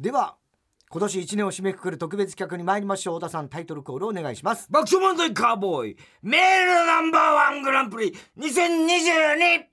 [0.00, 0.36] では
[0.90, 3.14] 今年1年を締めくくる特別企画に参りましょう。
[3.16, 4.68] 太田さんタイトルコールお願いします。
[4.70, 5.96] 爆笑問題カーボーイ。
[6.22, 9.64] メールナンバーワングランプリ2022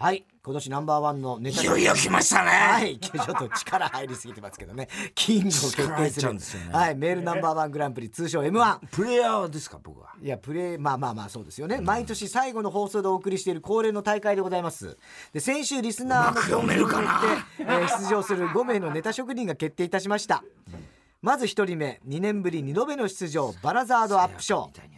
[0.00, 2.50] はい今年ナンバーワンのネタいよいよ来ましたね。
[2.50, 4.88] はいちょっと力入りすぎてますけどね。
[5.12, 6.72] キングを決定するうんですよね。
[6.72, 10.14] はいメールナンバーワングランプリ通称 M1 プレイヤーですか僕は。
[10.22, 14.96] いやプレーまあまあまあそうですよね、毎年最後の放送でお送りしている恒例の大会でございます。
[15.32, 17.20] で先週リスナーの読めるかな。
[17.58, 20.44] えー出場する5名のネタ職人が決定いたしました、
[21.22, 24.97] まず1人目2年ぶり2度目の出場バラザードアップショー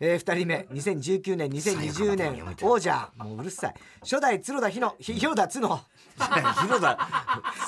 [0.00, 3.74] えー、2人目2019年2020年王者もううるさい。
[4.02, 5.68] 初代角田ひのひ広田角。
[6.18, 6.96] 広田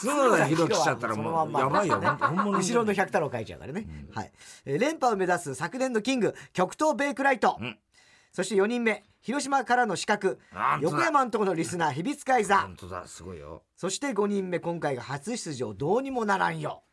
[0.02, 2.00] 角田広来ちゃったらもうやばいよ。
[2.00, 4.32] 後ろの百太郎書いちゃうからね、はい、
[4.64, 7.78] えー連覇を目指す昨年のキング極東ベイクライト、ん。
[8.32, 10.38] そして4人目広島からの資格
[10.80, 12.58] 横山のところのリスナー日比津海座。
[12.58, 13.06] 本当だ。
[13.06, 13.64] すごいよ。
[13.76, 16.84] そして5人目今回が初出場どうにもならんよ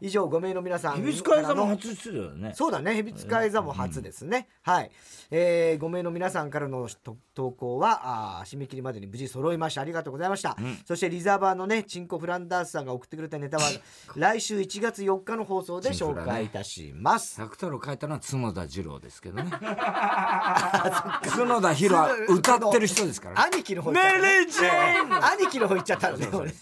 [0.00, 4.48] 以上5名の皆さん日比津海座も初出場ねそうだね、ヘビツカイ座も初ですね。
[4.62, 4.90] はい。
[5.30, 9.80] えー、5名の皆さんからのと投稿は、あー締め切りまでに無事揃いました。
[9.80, 10.56] ありがとうございました。
[10.86, 13.64] そしてリザーバーのね、チンコフランダースさんが送ってくれたネタは、
[14.14, 17.40] 来週1月4日の放送で紹介いたします。
[17.40, 19.60] 百太郎書いたのは角田二郎ですけどね 角
[21.60, 23.98] 田博は歌ってる人ですからね兄貴の方兄
[25.50, 26.52] 貴の方行っちゃったのね、俺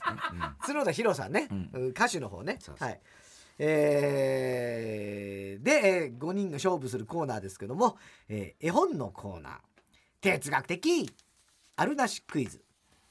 [0.61, 2.59] 角田博さんね、うん歌手の方ね。
[2.79, 3.01] はい。
[3.59, 7.97] えーで、え5人が勝負するコーナーですけども、
[8.29, 9.53] えー絵本のコーナー。
[10.21, 11.11] 哲学的
[11.77, 12.63] あるなしクイズ。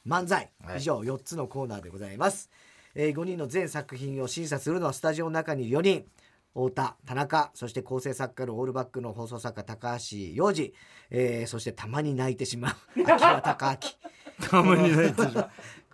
[0.07, 0.77] 漫才、はい。
[0.77, 2.49] 以上4つのコーナーでございます、
[2.93, 6.05] え5人の全作品を審査するのはスタジオの中にいる4人。
[6.53, 10.73] 太田田中そして構成作家のオールバックの放送作家高橋洋二、
[11.09, 12.75] えーそしてたまに泣いてしまう。
[13.01, 14.11] 秋葉隆明
[14.49, 15.21] たまに泣いて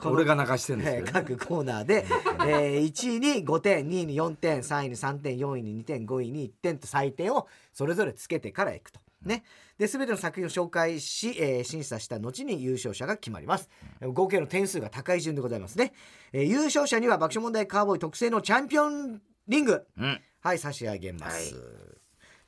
[0.03, 2.06] 俺が泣かしてるんですえーけど、各コーナーで、
[2.47, 9.00] えー1位に5点2位に4点3位に3点4位に2点5位に1点と採点をそれぞれつけてからいくと。
[9.22, 9.44] ね、
[9.78, 13.69] で全ての作品を紹介し、えー審査した後に優勝者が決まります。
[14.02, 15.94] 合計の点数が高い順でございますね、
[16.34, 19.85] えー優勝者には爆笑問題カーボーイ特製のチャンピオンリング。
[19.97, 20.22] うん。
[20.40, 21.62] はい差し上げます、は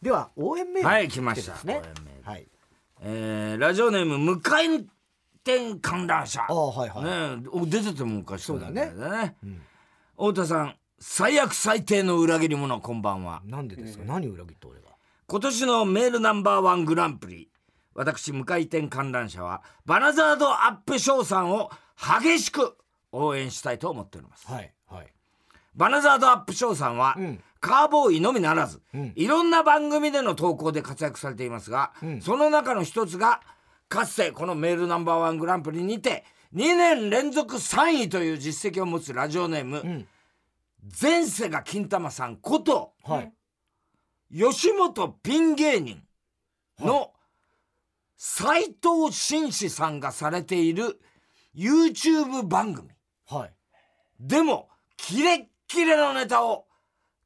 [0.01, 1.53] では応援メールはい来ました。
[1.53, 2.47] はい。
[3.01, 4.87] えーラジオネーム無回
[5.45, 8.93] 転観覧車ああはいはい、ねえお出ててもおかしくそうないだね。
[8.93, 9.35] ね。
[9.43, 9.61] うん。
[10.15, 13.41] 太田さん最悪最低の裏切り者こんばんは。
[13.45, 14.87] なんでですか、何を裏切って俺が？
[15.27, 17.49] 今年のメールナンバーワングランプリ。
[17.93, 21.69] 私無回転観覧車はバナザードアップショーさんを
[22.21, 22.75] 激しく
[23.11, 24.47] 応援したいと思っております。
[24.47, 25.13] はいはい。
[25.75, 27.43] バナザードアップショーさんは、うん。
[27.59, 29.13] カーボーイのみならず、うん。
[29.15, 32.21] いろんな番組での投稿で活躍されていますが、うん。
[32.21, 33.41] その中の一つが
[33.93, 40.07] かつてこのメールナンバーワングランプリにて2年連続3位という実績を持つラジオネーム、うん。
[40.99, 43.33] 前世が金玉さんことはい。
[44.35, 46.01] 吉本ピン芸人
[46.79, 47.13] の
[48.17, 50.99] 斎藤紳士さんがされている
[51.55, 52.89] YouTube 番組。
[53.27, 53.53] はい。
[54.19, 56.65] でもキレッキレのネタを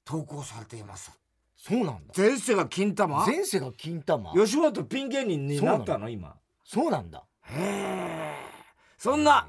[0.03, 1.11] 投稿されています。
[1.55, 2.13] そうなんだ。
[2.15, 3.25] 前世が金玉？
[3.25, 4.33] 前世が金玉？
[4.33, 6.09] 吉本ピン芸人になったの。
[6.09, 6.35] 今
[6.69, 7.23] そうなんだ。
[7.43, 8.35] へえ。
[8.97, 9.47] そんな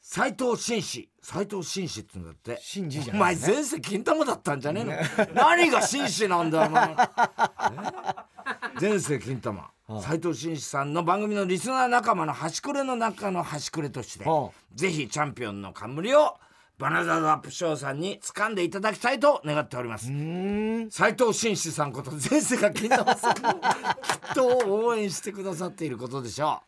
[0.00, 1.10] 斎藤紳士。
[1.22, 2.58] 斎藤紳士ってんだって。
[2.62, 4.86] 紳士じゃおない前前世金玉だったんじゃね
[5.18, 5.34] えの？
[5.34, 6.96] 何が紳士なんだよお前。
[6.96, 9.60] え 前世金玉。
[9.60, 16.38] はい斎藤紳士さんの番組のリスナー仲間の端くれの中の端くれとしてはぜひチャンピオンの冠を
[16.76, 20.06] バナザードアップショーさんに掴んでいただきたいと願っております。
[20.90, 23.60] 斉藤紳士さんこと前世が金玉さんもきっ
[24.34, 26.62] と応援してくださっていることでしょ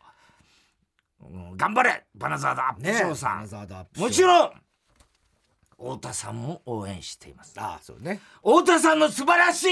[1.21, 4.51] う、うん頑張れバナザードアップショーさん、バナザードアップショーもちろん
[5.77, 7.53] 太田さんも応援しています。
[7.57, 8.19] ああそうね。
[8.37, 9.67] 太田さんの素晴らしい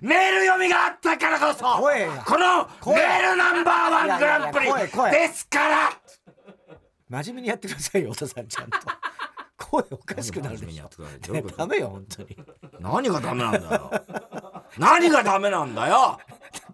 [0.00, 4.66] メール読みがあったからこそこの声メールナンバーワングランプリ
[5.10, 6.00] ですから。
[7.10, 8.78] 真面目にやってくださいよ太田さんちゃんと
[9.70, 10.90] 声おかしくなるでしょ。
[11.56, 12.36] ダメよ本当に。
[12.80, 13.90] 何がダメなんだよ。
[14.78, 16.18] 何がダメなんだよ。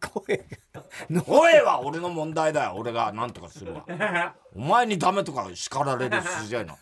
[0.01, 0.37] 声
[1.11, 1.23] が。
[1.23, 2.75] 声は俺の問題だよ。
[2.75, 3.85] 俺が何とかするわ。
[4.55, 6.79] お前にダメとか叱られる筋合いの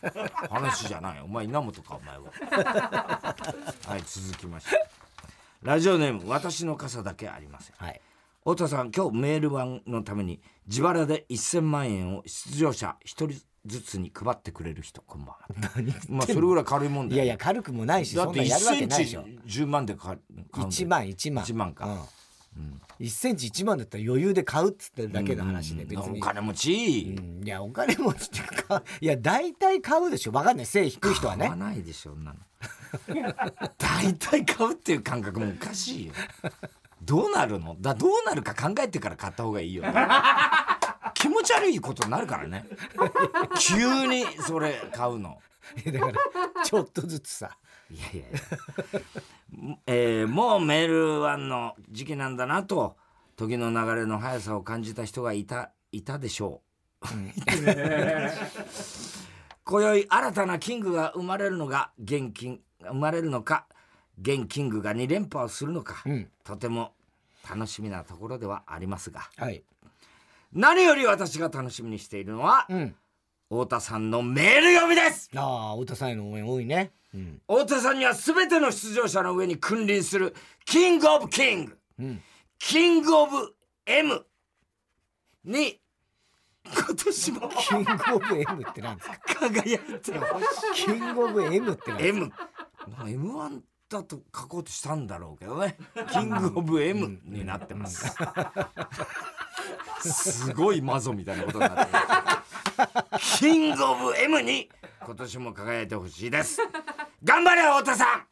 [0.49, 2.25] 話じゃないお前稲本かお前は。
[3.87, 4.79] はい続きまして。
[5.63, 7.75] ラジオネーム私の傘だけありません。
[7.77, 8.01] はい。
[8.41, 15.39] 太田さん今日メール版のために自腹で1000万円を出場者1人ずつに配ってくれる人こんばんは
[16.09, 19.25] まあそれぐらい軽いもんだよいやいや軽くもないしだって1そんなんやるわセンチけないでしょ
[19.65, 20.21] 10万で買う
[20.53, 20.87] 買うんだよ。
[20.87, 21.45] 1万1万。
[21.45, 21.87] 1万か。
[22.57, 22.81] うん。
[23.01, 27.45] 1センチ1万だったら余裕で買うっつってるだけの話で別に、お金持ち、うん。
[27.45, 30.33] いやお金持ちってかいや大体買うでしょ。
[30.33, 30.67] わかんない。
[30.67, 31.49] 背低い人はね。
[31.49, 32.39] 買わないでしょそんなの。
[33.79, 36.13] 大体買うっていう感覚もおかしいよ。
[37.03, 37.77] どうなるの？
[37.81, 39.83] だどうなるか考えてから買った方がいいよ
[41.25, 42.67] 気持ち悪いことになるからね。
[43.59, 45.41] 急にそれ買うの。
[45.87, 46.13] だから
[46.63, 47.57] ちょっとずつさ。
[47.91, 48.29] いやいやい
[49.73, 52.99] や、えーもうメールワンの時期なんだなと
[53.37, 56.61] 時の流れの速さを感じた人がいたいたでしょ
[57.01, 57.07] う。
[59.65, 63.67] 今宵新たなキングが生まれるのが現金生まれるのか
[64.21, 66.31] 現キングが2連覇をするのか、うん。
[66.45, 66.93] とても
[67.49, 69.31] 楽しみなところではありますが。
[69.39, 69.65] はい
[70.55, 72.95] 何より私が楽しみにしているのは、うん。
[73.51, 75.31] 太田さんのメール読みです。
[75.37, 76.93] ああ太田さんへの応援多いね。
[77.15, 77.41] うん。
[77.47, 80.35] 太田さんには全ての出場者の上に君臨する
[80.65, 82.23] キングオブキングうん。
[82.59, 83.55] キングオブ
[83.87, 84.25] M
[85.45, 85.79] に
[86.65, 87.51] 今年も。
[87.69, 89.19] キングオブ M ってなんですか？
[89.51, 90.13] 輝いて
[90.75, 92.33] キングオブ M ってなんいです M
[92.89, 95.77] まあ M1 だと書こうとしたんだろうけどね。
[96.13, 98.13] キングオブ M になってます。
[100.01, 103.39] すごいマゾみたいなことになってます。
[103.41, 104.69] キングオブ M に
[105.05, 106.61] 今年も輝いてほしいです。
[107.23, 108.27] 頑張れ太田さん。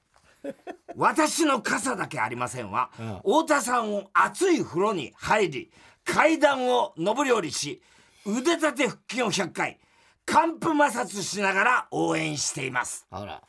[0.97, 3.17] 私の傘だけありませんわ、うん。
[3.19, 5.73] 太田さんを熱い風呂に入り
[6.05, 7.81] 階段を上り下りし
[8.27, 9.79] 腕立て腹筋を100回
[10.27, 13.07] 寒風摩擦しながら応援しています。
[13.11, 13.43] あら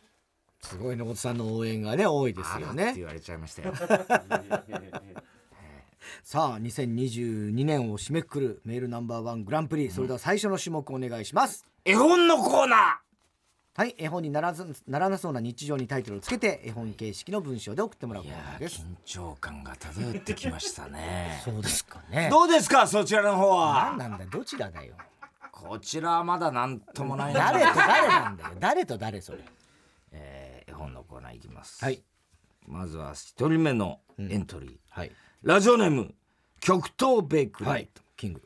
[0.63, 2.93] すごい野本さんの応援がね多いですよね。
[2.95, 3.73] 言われちゃいましたよ。
[6.23, 9.91] さあ2022年を締めくくるメールナンバーワングランプリ。
[9.91, 11.65] それでは最初の種目お願いします。
[11.83, 13.01] 絵本のコーナ
[13.75, 18.69] はい絵本にならずならなそうな日常にタイトルをつけて絵本形式の文章で送ってもらう緊
[19.03, 21.41] 張感が漂ってきましたね。
[21.43, 22.29] そうですかね。
[22.29, 24.95] どうですかそちらの方何はなんだよどちらだよ。
[25.51, 27.33] こちらはまだ何ともない。
[27.33, 28.49] 誰と誰なんだよ。
[28.59, 29.39] 誰と誰それ。
[30.11, 30.42] えー
[30.73, 32.03] 絵本のコーナーいきます、はい。
[32.67, 35.11] まずは一人目のエントリー、はい。
[35.43, 36.15] ラジオネーム
[36.59, 37.89] 極東ベークリー、はい。
[38.17, 38.41] キング。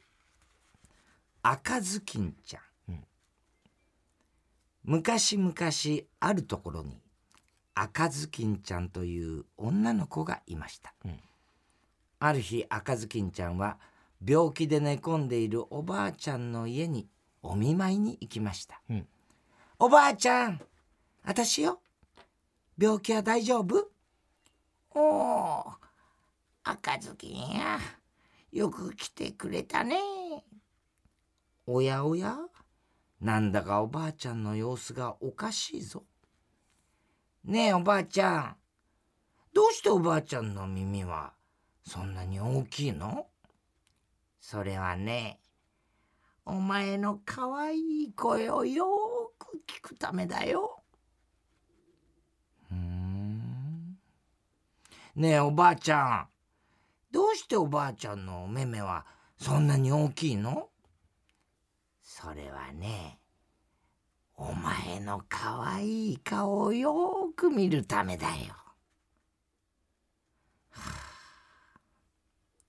[1.42, 2.60] 赤ずきんちゃ
[2.92, 3.06] ん、
[4.84, 5.54] 昔々
[6.20, 7.00] あるところに
[7.74, 11.20] 赤ずきんちゃんという女の子がいました、ん。
[12.20, 13.78] ある日赤ずきんちゃんは
[14.26, 17.08] 病気で寝込んでいるおばあちゃんの家に
[17.42, 19.08] お見舞いに行きました、うん。
[19.80, 20.60] おばあちゃん
[21.24, 21.80] 私よ
[22.78, 23.90] 病気は大丈夫？
[24.92, 25.66] おお
[26.64, 27.80] 赤ずきんや
[28.52, 29.98] よく来てくれたね。
[31.66, 32.38] おやおや
[33.20, 36.04] なんだかおばあちゃんの様子がおかしいぞ。
[37.44, 38.56] ねえおばあちゃん
[39.54, 41.34] どうしておばあちゃんの耳は
[41.86, 43.28] そんなに大きいの？
[44.40, 45.40] それはね
[46.46, 50.80] お前のかわいい声をよーく聞くためだよ
[52.70, 53.98] ふーん
[55.18, 56.28] ねえおばあちゃん。
[57.12, 59.04] どうしておばあちゃんのお目目は
[59.36, 60.70] そんなに大きいの？
[62.04, 63.18] それはね
[64.36, 68.34] お前のかわいい顔をよーく見るためだよ。
[70.70, 70.82] はあ。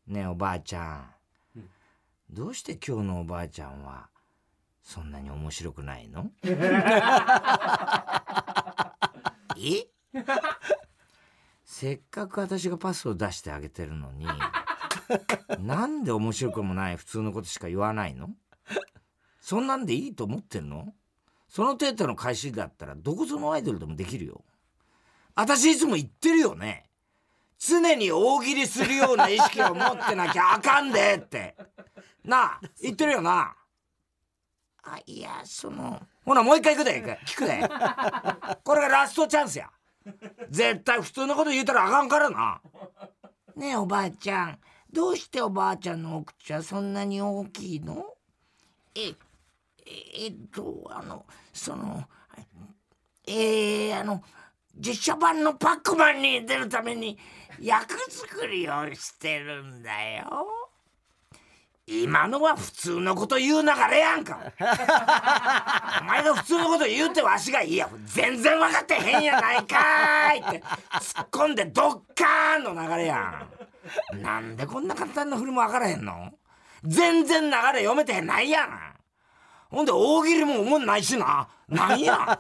[0.07, 1.05] ねえおばあちゃ
[1.55, 1.61] ん、
[2.31, 4.09] どうして今日のおばあちゃんは
[4.83, 6.31] そんなに面白くないの？
[9.59, 9.87] え？
[11.79, 14.27] せっかく私がパスを出してあげてるのに
[15.65, 18.31] なんで面白くもない普通のことしか言わないの？
[19.41, 20.93] そんなんでいいと思ってんの？
[21.49, 24.43] その程度の返しだったらどこぞのアイドルでもできるよ。
[25.37, 26.91] 私いつも言ってるよね。
[27.61, 31.57] 常に大喜利するような意識を持ってなきゃあかんでって。
[32.25, 33.55] なあ言ってるよな。
[34.83, 36.05] あいやその。
[36.25, 37.63] ほなもう一回行くで聞くで。
[38.65, 39.71] これがラストチャンスや
[40.51, 42.61] 絶対普通のこと言うたらあかんからな。
[43.57, 44.59] ねえおばあちゃん。
[44.93, 48.05] どうしておばあちゃんのお口はそんなに大きいの？
[48.95, 49.15] ええ
[50.25, 52.05] えっとあのその
[53.27, 54.23] えー、あの
[54.77, 57.19] 実写版のパックマンに出るために
[57.61, 60.47] 役作りをしてるんだよ。
[61.91, 64.39] 今のは普通のこと言う流れやんか。
[66.03, 67.89] お前が普通のこと言うてわしがいや。
[68.05, 70.63] 全然分かってへんやないかーいって。
[70.93, 73.17] 突っ込んでドッカーンの流れや
[74.13, 74.23] ん。
[74.23, 76.31] なんでこんな簡単な振りも分からへんの？
[76.85, 78.95] 全然流れ読めてへんないやん。
[79.71, 81.49] ほんで大喜利も思んないしな。
[81.71, 82.39] なんや？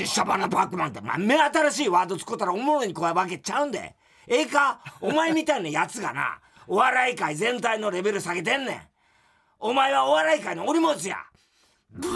[0.00, 3.94] 実写版のパックマンって、まあ、目新しいワード使ったらおもろいにこうわけちゃうんで。
[4.26, 4.80] ええか？
[5.00, 8.80] お前みたいなやつがなお笑い界全体のレベル下げてんねん。
[9.58, 11.16] お前はお笑い界のお荷物や。
[11.90, 12.10] ブー。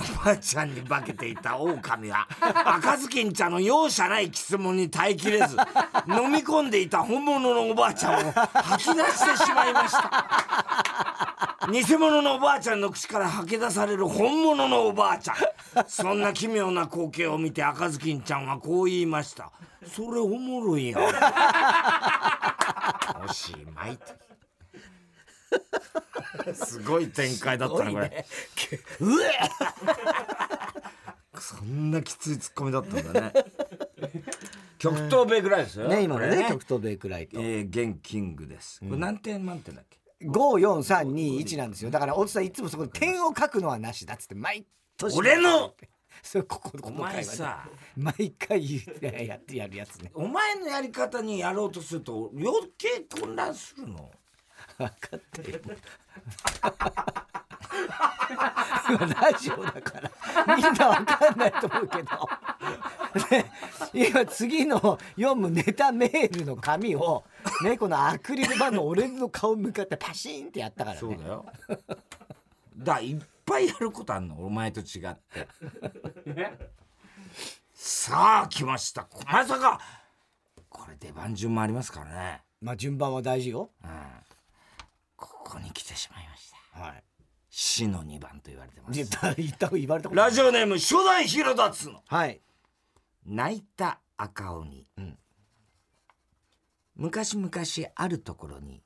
[0.00, 5.56] おばあちゃんに化けていた狼は赤ずきんちゃんの容赦ない質問に耐えきれず
[6.08, 11.66] 飲み込んでいた本物のおばあちゃんを吐き出してしまいました。
[11.70, 15.36] 偽物のおばあちゃんの口から吐き出される本物のおばあちゃん。
[15.86, 19.52] そんな奇妙な光景を見て赤ずきんちゃんはこう言いました。
[19.86, 21.02] それおもろいやん。
[23.24, 24.29] おしまいと
[26.54, 28.08] すごい展開だったねこれ。
[28.08, 28.26] ね。
[29.00, 29.30] うえ
[31.38, 33.32] そんなきついツッコミだったんだね。
[34.78, 35.88] 極東米ぐらいですよ。
[35.88, 38.80] ね今のね極東ベイクライトえー、ゲンキングです。
[38.80, 41.90] これ何点満点だっけ、54321なんですよ。
[41.90, 44.66] だから大津さんいつもそこで点を書くのはなしだっつって毎
[44.96, 45.16] 年。
[45.16, 45.74] 俺の！
[46.22, 47.68] それこここおの回はね前さ。
[47.96, 50.10] 毎回言ってやってやるやつね。
[50.14, 54.10] お前のやり方にやろうとすると余計混乱するの
[54.86, 55.62] 分かってる。
[58.98, 60.10] ラジオだから。
[60.56, 62.28] みんな分かんないと思うけど、
[63.30, 63.52] ね、
[63.92, 67.24] 今次の読むネタメールの紙を、
[67.62, 71.00] ね、このアクリル板の俺の顔向かってパシーンってやったからね。
[71.00, 71.46] そうだよ。
[72.76, 75.46] だいっぱいやることあんのお前と違って。
[77.74, 79.08] さあ来ました。
[79.26, 79.80] まさか
[80.68, 82.42] これ出番順もありますからね。
[82.60, 83.70] まあ順番は大事よ。
[83.82, 83.90] うん
[85.44, 86.80] ここに来てしまいました。
[86.80, 87.04] はい。
[87.48, 88.96] 死の2番と言われてます。
[88.96, 92.02] 言った言った言われたことラジオネーム初代広田つの。
[92.06, 92.40] はい。
[93.26, 95.18] 泣いた赤鬼、ん。
[96.94, 97.50] 昔々
[97.94, 98.82] あるところに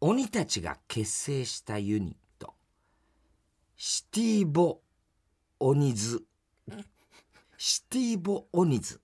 [0.00, 2.54] 鬼たちが結成したユニット。
[3.76, 4.80] シティボ
[5.60, 6.24] オニズ
[7.56, 9.00] シティボオニズ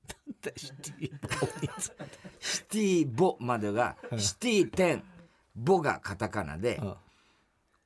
[2.41, 5.05] シティボまでがシティテン
[5.61, 6.95] ボがカタカナでうん。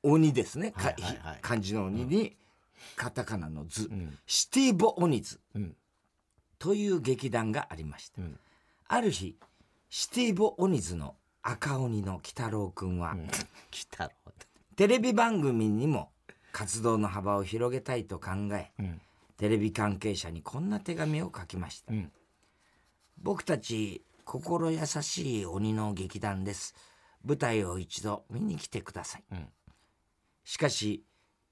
[0.07, 1.39] 鬼ですね、かはいはいはい。
[1.41, 2.35] 漢字の鬼に
[2.95, 4.17] カタカナの図、ん。
[4.25, 5.75] シティボオニズうん。
[6.59, 8.39] という劇団がありました、ん。
[8.87, 9.35] ある日
[9.89, 13.15] シティボオニズの赤鬼の鬼太郎くんは、
[14.75, 16.09] テレビ番組にも
[16.51, 19.01] 活動の幅を広げたいと考え、ん。
[19.37, 22.11] テレビ関係者にこんな手紙を書きました、ん。
[23.21, 26.75] 僕たち心優しい鬼の劇団です
[27.25, 29.47] 舞台を一度見に来てください、ん。
[30.43, 31.03] しかし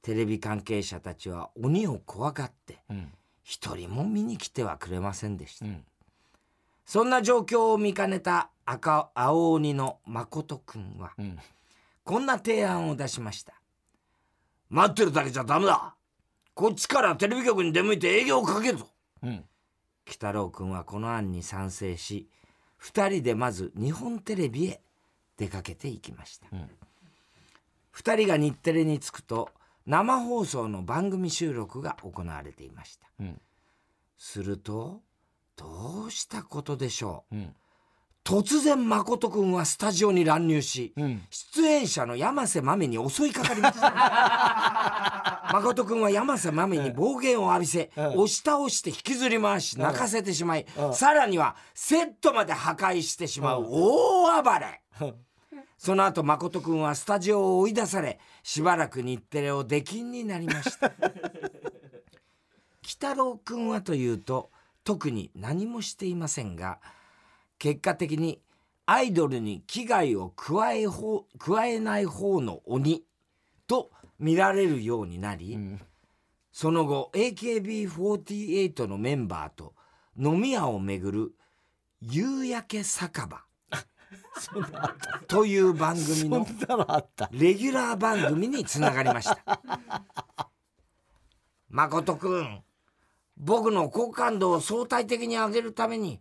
[0.02, 3.12] テレビ関係者たちは鬼を怖がってうん。
[3.44, 5.84] 一人も見に来てはくれませんでした、うん。
[6.86, 11.38] そんな状況を見かねた赤青鬼の誠くんはうん。
[12.04, 13.54] こんな提案を出しました。
[14.70, 15.96] 待ってるだけじゃダメだ。
[16.54, 18.88] こっちからテレビ局に出向いて営業をかけるぞ。
[19.24, 19.30] うん。
[19.30, 19.44] 鬼
[20.06, 22.28] 太郎くんはこの案に賛成し
[22.82, 24.82] 2人でまず日本テレビへ
[25.38, 26.70] 出かけていきました、ん。
[27.96, 29.50] 2人が日テレに着くと
[29.86, 33.08] 生放送の番組収録が行われていました。
[33.20, 33.42] うん。
[34.18, 35.02] すると
[35.56, 37.36] どうしたことでしょう。
[37.36, 37.56] うん
[38.24, 41.22] 突然誠くんはスタジオに乱入し、うん。
[41.30, 45.50] 出演者の山瀬まめに襲いかかりました。
[45.52, 54.82] 誠くんは山瀬まめに暴言を浴びせ、うん押し倒して引きずり回し泣かせてしまい、うんさらにはセットまで破壊してしまう大暴れ、
[55.78, 60.94] その後誠くんはスタジオを追い出されしばらく日テレを出禁になりました。
[62.84, 64.50] 鬼太郎くんはというと
[64.84, 66.80] 特に何もしていませんが
[67.64, 68.42] 結果的に
[68.86, 73.06] アイドルに危害を加えほ加えない方の鬼
[73.68, 73.90] と
[74.20, 75.80] 見られるようになり、ん。
[76.52, 79.76] その後 AKB48 のメンバーと
[80.20, 81.36] 飲み屋を巡る
[82.04, 83.46] 「夕焼け酒場」
[85.28, 86.46] という番組の
[87.32, 89.62] レギュラー番組につながりました。
[91.70, 92.62] 誠くん
[93.38, 96.20] 僕の好感度を相対的に上げるために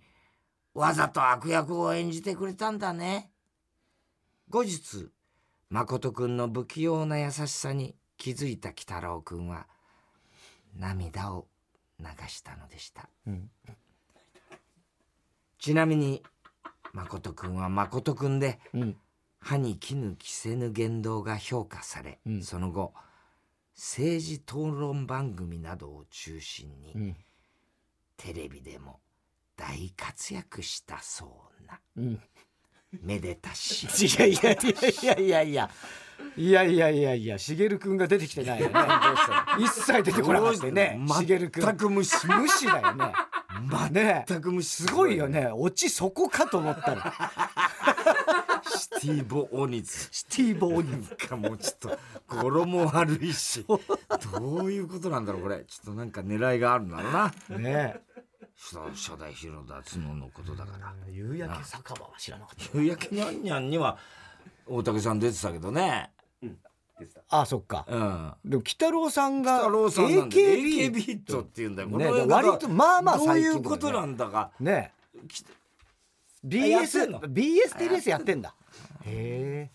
[0.75, 3.31] わざと悪役を演じてくれたんだね。
[4.49, 5.11] 後日
[5.71, 9.67] 誠くんの不器用な優しさに気づいた鬼太郎くんは
[10.76, 11.47] 涙を
[11.99, 13.50] 流したのでした、ん。
[15.59, 16.23] ちなみに
[16.93, 18.97] 誠くんは誠くんでうん。
[19.41, 22.43] 歯に衣着せぬ言動が評価され、うん。
[22.43, 22.93] その後
[23.75, 27.17] 政治討論番組などを中心に、うん。
[28.17, 29.00] テレビでも
[29.62, 31.78] 大活躍したそうな。
[31.97, 32.21] うん。
[33.00, 33.87] めでたし。
[34.04, 35.71] いやいやいやいやいやいや。
[36.37, 38.75] いやいやいやしげるくんが出てきてないよね。
[39.59, 41.00] 一切出てこなかったよね。
[41.09, 41.64] ししげるくん。
[41.64, 43.12] 全く無視無視だよね。
[43.92, 44.25] ね。
[44.26, 45.49] 全く無視すごいよね。
[45.52, 47.14] オチそこかと思ったら。
[48.66, 50.09] シティボオニズ。
[50.11, 53.64] シティボーニなんかもうちょっと語呂悪いし。
[54.33, 55.64] どういうことなんだろうこれ。
[55.69, 57.59] ちょっとなんか狙いがあるんだろうな。
[57.59, 58.00] ね。
[58.07, 58.12] 初
[58.95, 60.95] 初代広田角のことだから。
[61.11, 62.78] 夕焼け酒場は知らなかった。
[62.78, 63.99] 夕焼けにゃんにゃんには
[64.66, 66.11] 大竹さん出てたけどね。
[67.28, 67.85] あそっか。
[67.88, 68.33] うん。
[68.45, 74.52] でも鬼太郎さんが太郎さんなんで AKB AKB とっていうんだよ、ねこ割とまあまあどういうことなんだか。
[74.61, 74.92] ね。
[75.28, 78.54] きやって BS んの？BSTBS やってんだ。
[79.04, 79.71] へ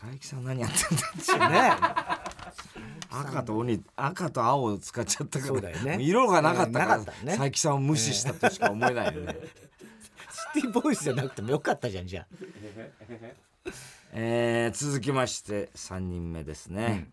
[0.00, 1.72] 佐伯さん何やってんだえね。
[3.10, 5.96] 赤と鬼赤と青を使っちゃったからそうだよね。
[5.96, 9.36] も色がなかったから、佐伯さんを無視したとしか思えないよね、
[10.54, 12.26] シティボーイスじゃなくてもよかったじゃんじゃあ。
[14.12, 17.10] えー続きまして3人目ですね、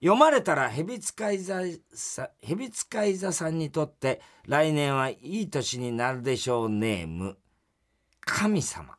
[0.00, 1.60] 読まれたら蛇使い座
[1.94, 7.36] さ蛇使い座さんにとって来年はいい年になるでしょうネーム。
[8.20, 8.96] 神様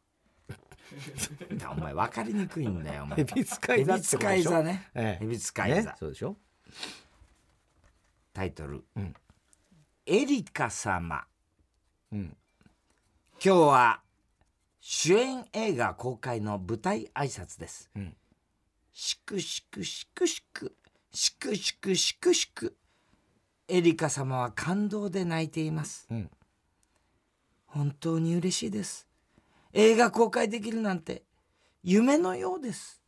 [1.71, 3.23] お前分かりにくいんだよお前。
[3.25, 5.25] 蛇使い座ってこと蛇使い座ね、ええ。
[5.25, 5.95] 蛇使い座、ね？
[5.97, 6.37] そうでしょ？
[8.33, 9.15] タイトル、うん。
[10.05, 11.25] エリカ様。
[12.11, 12.37] うん。
[13.33, 14.01] 今日は
[14.79, 18.15] 主演映画公開の舞台挨拶です、うん。
[18.93, 20.75] しくしくしくしく
[21.11, 22.77] しくしくしくしく
[23.67, 26.31] エリカ様は感動で泣いています、うん。
[27.65, 29.07] 本当に嬉しいです
[29.79, 31.21] 映画公開できるなんて
[31.83, 32.99] 夢のようです。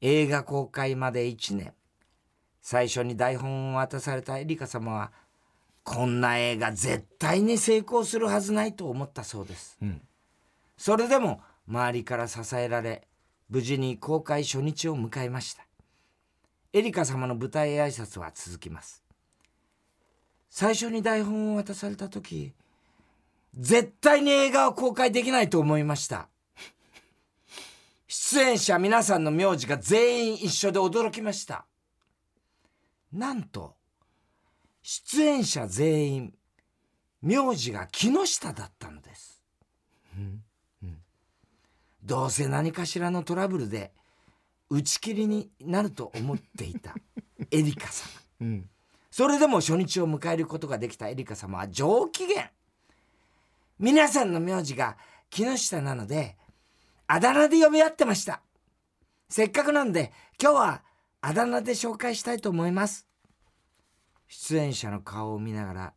[0.00, 1.74] 映画公開まで1年。
[2.62, 5.12] 最初に台本を渡されたエリカ様は
[5.84, 10.00] こんな映画絶対に成功するはずないと思ったそうです、うん。
[10.78, 13.06] それでも周りから支えられ
[13.50, 15.66] 無事に公開初日を迎えました。
[16.72, 19.02] エリカ様の舞台挨拶は続きます。
[20.48, 22.54] 最初に台本を渡された時
[23.54, 26.28] 絶対に映画を公開できないと思いました。
[28.06, 31.66] 出演者皆さんの名字が全員一緒で驚きました。
[33.12, 33.74] なんと
[34.82, 36.34] 出演者全員
[37.20, 39.42] 名字が木下だったのです、
[42.02, 43.92] どうせ何かしらのトラブルで
[44.70, 46.94] 打ち切りになると思っていた
[47.50, 48.10] エリカ様。
[48.40, 48.70] うん
[49.10, 52.52] それでも初日を迎えることができたエリカ様は上機嫌
[53.78, 54.96] 皆さんの名字が
[55.30, 56.36] 木下なので
[57.06, 58.42] あだ名で呼び合ってました。
[59.30, 60.82] せっかくなんで今日は
[61.20, 63.06] あだ名で紹介したいと思います。
[64.26, 65.92] 出演者の顔を見ながら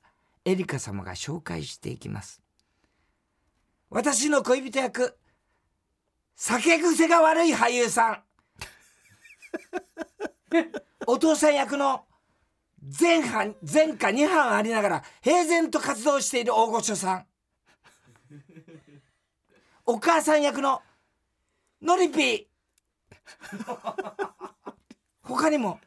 [0.46, 2.41] エリカ様が紹介していきます。
[3.89, 5.17] 私の恋人役
[6.36, 8.24] 酒癖が悪い俳優さん。
[11.08, 12.06] お父さん役の
[13.00, 17.26] 前半前科2班ありながら平然と活動している大御所さん。
[19.86, 20.82] お母さん役の
[21.82, 22.20] のりぴ。
[22.20, 22.46] ー
[25.24, 25.80] 他にも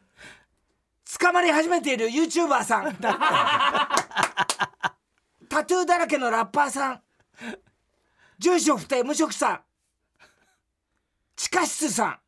[1.20, 2.96] 捕まり始めている YouTuber さん。
[5.48, 7.02] タトゥーだらけのラッパーさん。
[8.38, 9.60] 住所不定無職さん。
[11.36, 12.18] 地下室さん。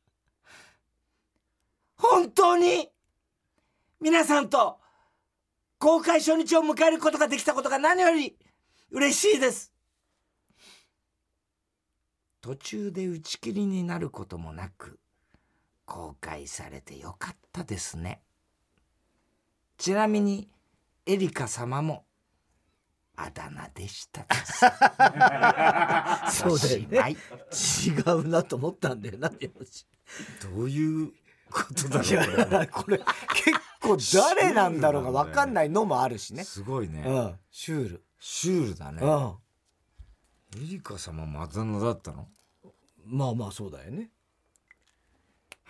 [1.96, 2.88] 本当に
[4.00, 4.79] 皆さんと
[5.79, 8.37] 公開初日を迎えることができたことが何より
[8.90, 9.75] 嬉しいです。
[12.46, 15.00] 途中で打ち切りになることもなく
[15.85, 18.22] 公開されてよかったですね。
[19.76, 20.48] ちなみに
[21.06, 22.04] エリカ様も
[23.16, 24.61] あだ名でしたです。
[26.40, 27.00] そうだよね。
[27.00, 27.14] はい。
[27.14, 29.37] 違うなと思ったんだよなど
[30.56, 31.12] ういう
[31.50, 32.98] ことだいやこれ。
[32.98, 33.96] 結構
[34.37, 36.44] 誰なんだろうが分かんないのもあるしね。
[36.44, 37.40] すごいね、うん。
[37.50, 38.04] シュール。
[38.20, 39.02] シュールだね。
[39.02, 39.37] うん。
[40.54, 42.28] エリカ様もあだ名だったの？
[43.07, 44.11] まあまあそうだよね。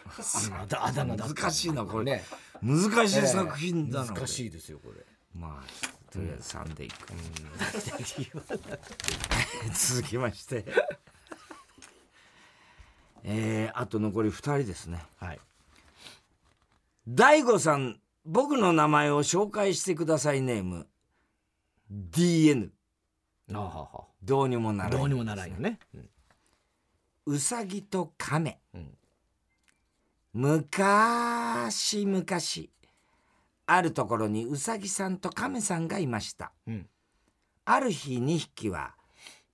[0.68, 2.04] だあだ名だ難しいなこれ。
[2.04, 2.24] ね。
[2.62, 5.04] 難しい作品だな、難しいいですよこれ。
[5.34, 7.12] まあとりあえず3でいく、
[9.74, 10.64] 続きまして。
[13.24, 15.04] えー、あと残り2人ですね。
[15.18, 15.40] はい。
[17.08, 20.88] 大悟さん僕の名前を紹介してくださいネーム。
[21.90, 22.70] DN
[24.22, 25.78] どうにもならないどうにもならんよね。
[25.94, 26.10] うん
[27.26, 28.96] うさぎと亀、うん。
[30.32, 32.70] 昔昔
[33.66, 36.52] あるところにうさぎさんと亀さんがいました。
[36.68, 36.86] うん。
[37.64, 38.94] ある日2匹は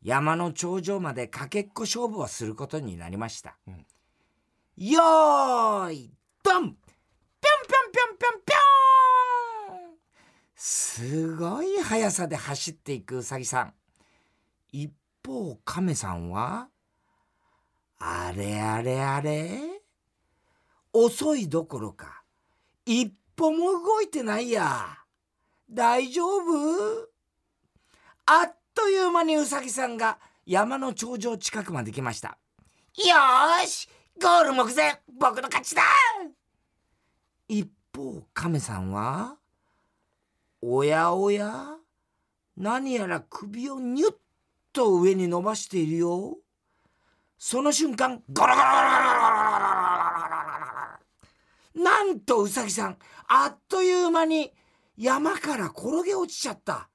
[0.02, 3.86] 山の頂上までかけっこ勝負をすることになりました、うん。
[4.76, 6.62] よーいドン！
[6.62, 6.76] ぴょんぴょん
[7.92, 9.96] ぴょんぴょんぴょん
[10.56, 13.74] すごい速さで走っていくうさぎさん。
[14.72, 14.92] 一
[15.26, 16.68] 方亀さんは
[18.04, 19.60] あれあれあれ。
[20.92, 22.24] 遅いどころか
[22.84, 24.98] 一歩も動いてないや。
[25.70, 27.08] 大丈夫？
[28.26, 32.36] あっという間にうさぎさんが山の頂上近くまで来ました。
[32.96, 33.88] よし
[34.20, 35.82] ゴール目前僕の勝ちだ。
[37.46, 39.36] 一方亀さんは
[40.60, 41.76] おやおや
[42.56, 44.14] 何やら首をニュッ
[44.72, 46.38] と上に伸ばしているよ。
[47.44, 49.26] その瞬間ゴロゴロゴロゴロゴロゴロ
[49.74, 50.62] ゴ
[51.74, 54.52] ロなんとうさぎさんあっという間に
[54.96, 56.88] 山から転げ落ちちゃった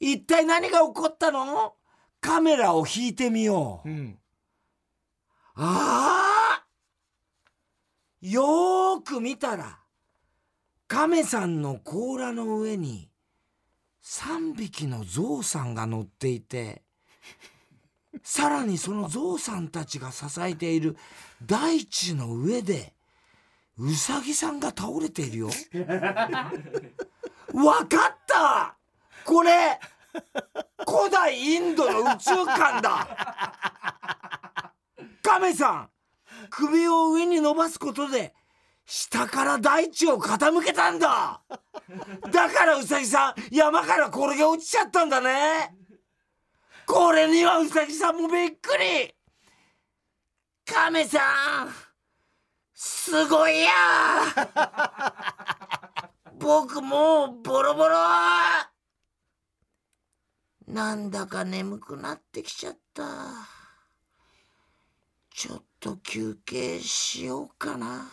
[0.00, 1.74] 一体何が起こったの
[2.20, 4.18] カメラを引いてみよう、うん
[5.54, 6.64] ああ
[8.20, 9.78] よーく見たら
[10.88, 13.10] 亀さんの甲羅の上に
[14.02, 16.82] 3匹のゾウさんが乗っていて
[18.22, 20.96] さらにそのゾウさんたちが支えている
[21.44, 22.92] 大地の上で
[23.78, 25.48] ウサギさんが倒れているよ。
[27.54, 28.76] わかった！
[29.24, 29.78] これ
[30.86, 33.08] 古代インドの宇宙館だ。
[35.22, 35.90] 亀さん
[36.50, 38.34] 首を上に伸ばすことで
[38.84, 41.40] 下から大地を傾けたんだ。
[42.30, 45.74] だからウサギさん山から転げ落ちちゃったんだね
[46.86, 49.14] これにはウサギさんもびっくり。
[50.64, 51.68] 亀さん
[52.74, 53.70] すごいや。
[56.38, 57.96] 僕もうボロボロ。
[60.66, 63.04] なんだか眠くなってきちゃった。
[65.30, 68.10] ちょっと休憩しようかな。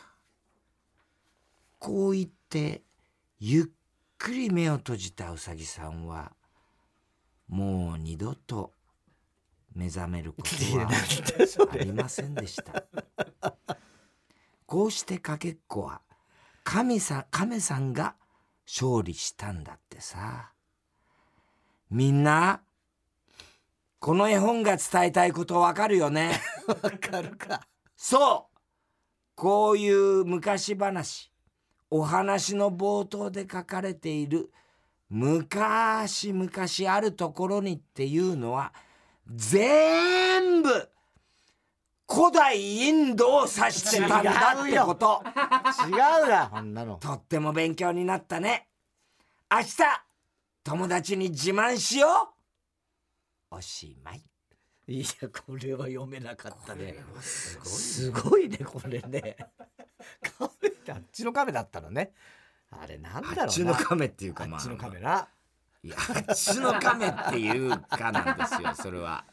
[1.79, 2.83] こう言って
[3.39, 3.65] ゆっ
[4.17, 6.33] くり目を閉じたうさぎさんは
[7.49, 8.73] もう二度と
[9.73, 10.89] 目覚めることは
[11.71, 12.85] ありませんでした。
[14.65, 16.01] こうしてかけっこは
[16.63, 18.15] 神さん亀さんが
[18.65, 20.51] 勝利したんだってさ。
[21.89, 22.61] みんな
[23.99, 26.39] この絵本が伝えたいことわかるよね？
[26.67, 27.67] わかるか。
[27.97, 28.59] そう。
[29.33, 31.31] こういう昔話
[31.89, 34.51] お話の冒頭で書かれている
[35.09, 38.73] 昔々あるところにっていうのは
[39.27, 40.89] 全部
[42.07, 45.21] 古代インドを指してたんだってこと。
[45.87, 46.49] 違うな。
[46.51, 46.95] こんなの。
[46.95, 48.67] とっても勉強になったね。
[49.51, 49.75] 明日
[50.63, 52.33] 友達に自慢しよ
[53.51, 53.55] う。
[53.55, 54.23] おしまい。
[54.87, 56.95] いやこれは読めなかったね。
[57.21, 59.37] すごいすごいねこれね。
[60.37, 62.13] カメあっちのカメだったのね
[62.71, 63.43] あれなんだろうな。
[63.43, 64.59] あっちの亀っていうかまあ。
[64.59, 65.27] あっちのカメラ
[65.83, 65.95] いや
[66.27, 69.25] あっちの亀っていうかなんですよ それは。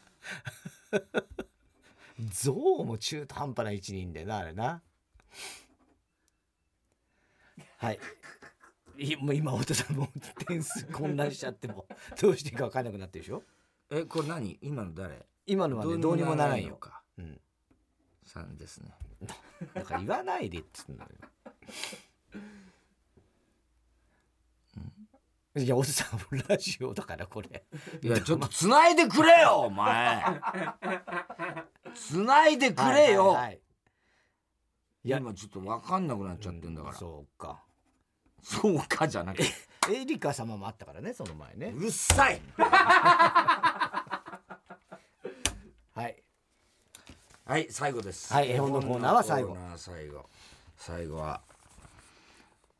[2.31, 4.81] 象も中途半端な位置にいんだよなあれな。
[7.77, 7.99] はい。
[8.97, 11.85] いもう今太田さんもう点数混乱しちゃっても
[12.19, 13.43] どうしていいか分かんなくなってるでしょ？
[13.91, 14.57] えこれ何？
[14.61, 15.25] 今の誰？
[15.45, 16.69] 今のはねどうにもならんよ。
[16.69, 17.03] のか。
[17.17, 17.39] うん。
[18.23, 18.91] さんですね。
[19.75, 21.09] だから言わないでっつうのよ
[25.57, 27.65] いやおじさん ラジオだからこれ。
[28.01, 30.23] いやちょっと繋いでくれよお前。
[31.95, 33.61] 繋いでくれよ、はいはいはい。
[35.03, 37.63] 今ちょっと分かんなくなっちゃってんだから、そうか。
[38.43, 39.45] そうかじゃなくて。
[39.89, 41.73] エリカ様もあったからねその前ね。
[41.75, 42.41] うるさ い。
[42.57, 44.03] は
[46.07, 46.23] い。
[47.45, 48.33] はい最後です。
[48.33, 49.57] はい絵本のコーナーは最後。
[49.77, 50.29] 最後。
[50.75, 51.41] 最後は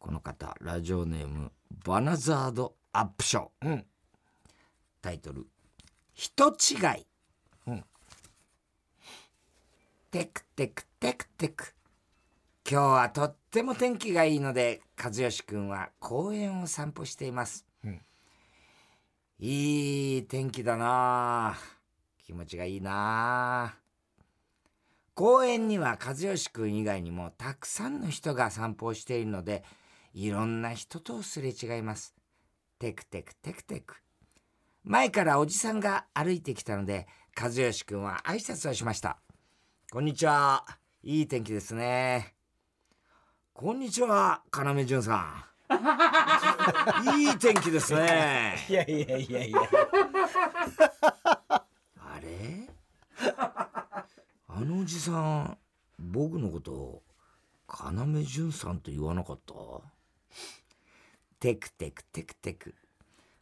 [0.07, 1.51] この方ラジオネーム
[1.85, 3.67] バナザードアップショー。
[3.67, 3.85] うん。
[5.01, 5.45] タイトル
[6.15, 7.05] 「人違い」
[7.67, 7.83] うん。
[10.09, 11.75] テクテクテクテク。
[12.71, 18.01] 今日はとっても天気がいいので和義くんは公園を散歩しています、うん。
[19.39, 21.49] いい天気だな。
[21.49, 21.57] あ
[22.25, 23.65] 気持ちがいいな。
[23.65, 23.77] あ
[25.15, 29.65] 公園には和義くん以外にもたくさんの人が散歩をしているので
[30.19, 32.15] いろんな人とすれ違います。
[32.79, 33.97] テクテクテクテク。
[34.83, 37.05] 前からおじさんが歩いてきたので
[37.39, 39.19] 和義くんは挨拶をしました。
[39.91, 40.65] こんにちは。
[41.03, 42.33] いい天気ですね。
[43.53, 47.13] こんにちは要潤さん。
[47.21, 48.55] いい天気ですね。
[48.69, 49.59] いやいやいやいや。
[51.99, 52.67] あれ？
[54.47, 55.59] あのおじさん
[55.99, 57.03] 僕のこと
[57.69, 59.53] 要潤さんと言わなかった？
[61.39, 62.75] テクテクテクテク。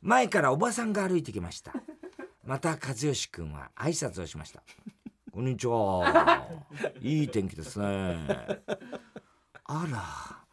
[0.01, 1.73] 前からおばさんが歩いてきました。
[2.43, 4.61] また和義君は挨拶をしました。
[5.31, 6.47] こんにちは。
[7.01, 8.27] いい天気ですね。
[9.65, 10.45] あら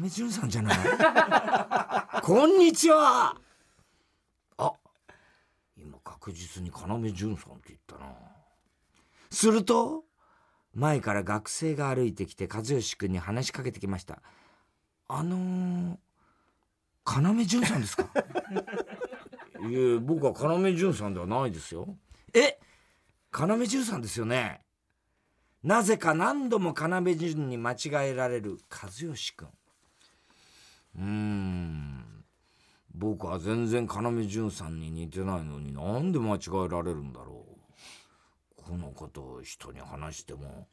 [0.00, 0.78] 要潤さんじゃない？
[2.22, 3.36] こんにちは。
[4.58, 4.72] あ
[5.76, 8.14] 今確実に要潤さんって言ったな。
[9.30, 10.04] すると
[10.74, 14.22] 前から学生が歩いてきて和義君に話しかけてきました
[15.14, 18.04] あのー、要潤さんですか？
[19.68, 21.98] いえ僕は要潤さんではないですよ。
[22.32, 22.58] え？
[23.38, 24.64] 要潤さんですよね。
[25.62, 27.76] なぜか何度も要潤に間違
[28.10, 29.48] えられる和義君。
[30.96, 32.24] うーん。
[32.94, 37.46] 僕は全然要潤さんに似てないのになんで間違えられるんだろ
[38.58, 38.62] う。
[38.62, 40.68] このことを人に話しても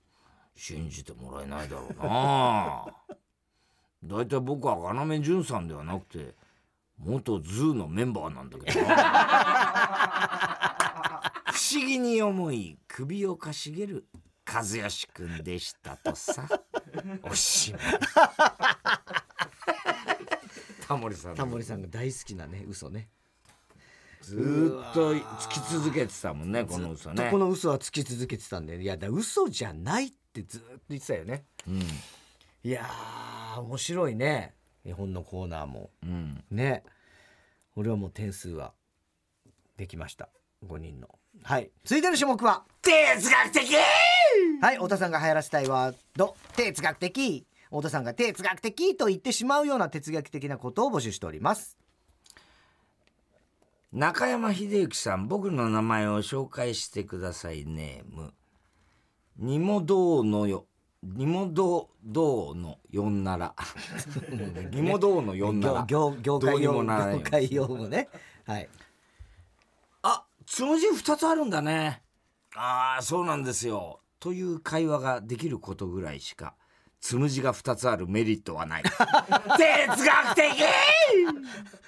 [0.56, 2.86] 信じてもらえないだろうな
[4.04, 6.34] だいたい僕は要潤さんではなくて
[6.98, 8.96] 元ズーのメンバーなんだけどな。
[11.52, 14.06] 不思議に思い首をかしげる
[14.52, 16.48] 和義くんでしたとさ
[17.24, 17.82] おしまい。
[20.88, 23.10] タモリさんタモリさんが大好きなね嘘ね。
[24.22, 27.30] ずーっとつき続けてたもんねこの嘘ね。
[27.32, 31.46] この嘘はつき続けてたんでいやだ嘘じゃないってずっと言ってたよね。
[31.68, 31.82] うん
[32.64, 34.54] いやー面白いね。
[34.84, 35.92] 絵本のコーナーも。
[36.04, 36.44] うん。
[36.52, 36.84] ね。
[37.76, 38.74] 俺はもう点数は
[39.78, 40.28] できました。
[40.68, 41.08] 5人の。
[41.44, 41.72] はい。
[41.86, 43.76] 続いての種目は哲学的！
[44.62, 44.76] はい。
[44.76, 46.36] 太田さんが流行らせたいワード。
[46.58, 47.46] 哲学的。
[47.70, 51.78] 太田さんが哲学的と言ってしまうような哲学的なことを募集しております。
[53.94, 58.34] 中山秀幸さん僕の名前を紹介してくださいネーム。
[59.38, 60.66] にもどうのよ
[61.02, 63.56] にもどうどうのよんなら。
[64.72, 65.86] にもどうのよんなら。
[65.88, 68.10] 業業界用語業界用語ね。
[68.46, 68.70] はい。
[70.04, 72.02] あつむじ2つあるんだね。
[72.56, 74.02] ああそうなんですよ。
[74.20, 76.56] という会話ができることぐらいしか
[77.00, 78.84] つむじが2つあるメリットはない。
[78.84, 78.94] 哲
[80.04, 80.66] 学的！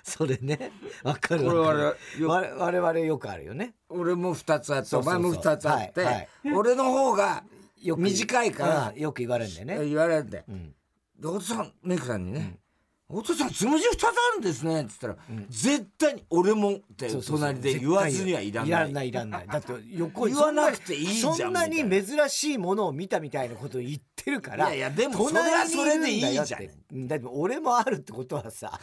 [0.03, 0.71] それね。
[1.03, 1.97] わかるわかる。
[2.19, 3.75] よ我我々よくあるよね。
[3.89, 7.43] 俺も2つあってお前も2つあって、俺の方が
[7.81, 9.01] よく短いからうん。
[9.01, 9.87] よく言われるんだよね。
[9.87, 10.73] 言われるんでん
[11.19, 12.57] 「でお父さんメイクさんにね
[13.13, 18.69] 「お父さんつむじ2つあるんですね」って言ったら、絶対に「俺も」って隣で言わずにはいらない。
[18.69, 19.47] いらないいらない。
[19.51, 27.07] だって横に言わなくていいじゃんそんなに珍しいものを見たみたいなことを言ってるからいやいやでもそれはそれでいいじゃん。
[27.07, 28.79] だって俺もあるってことはさ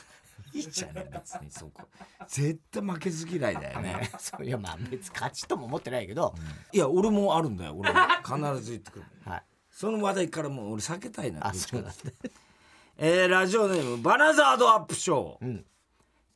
[0.53, 1.83] いいじゃね別にそこ。
[2.27, 4.11] 絶対負けず嫌いだよね。
[4.19, 6.35] そういやまあ別に勝ちとも思ってないけど、
[6.73, 7.99] いや俺もあるんだよ俺も。
[8.25, 9.05] 必ず言ってくる。
[9.25, 9.43] はい。
[9.71, 11.95] その話題からもう俺避けたいなあそうなんだ。
[12.97, 15.65] えーラジオネームバナザードアップショー、ん。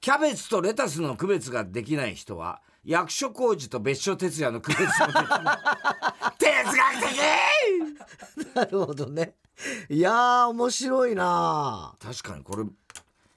[0.01, 6.38] キャベツとレタスの区別ができない人は役所広司と別所哲也の区別もできない。
[6.38, 6.77] 哲学
[8.46, 8.55] 的！
[8.55, 9.35] なるほどね。
[9.88, 12.64] いやー面白いな確かにこれ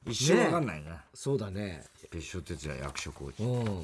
[0.05, 1.83] 一瞬わかんないな、そうだね。
[2.11, 3.83] 別所哲也役所広司、うん。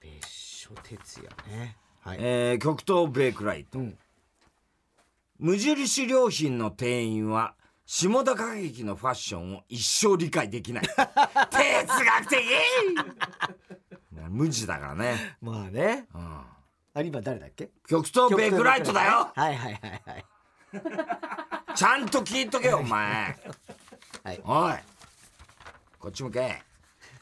[0.00, 1.76] 別所哲也ね。
[2.00, 3.96] はい、えー極東ベイクライト、ん。
[5.38, 7.54] 無印良品の店員は
[7.86, 10.84] 下田歌劇のファッションを一生理解できない。
[10.84, 12.38] 哲学的
[14.28, 16.06] 無地だからね、まあね。
[16.14, 16.46] うん、あ
[16.94, 17.70] れ今誰だっけ？
[17.88, 19.32] 極東ベイクライトだよ。
[19.34, 20.24] はいはいはいはい。
[21.74, 23.38] ちゃんと聞いとけよお前
[24.24, 24.40] はい。
[24.42, 24.72] おい。
[25.98, 26.62] こっち向け。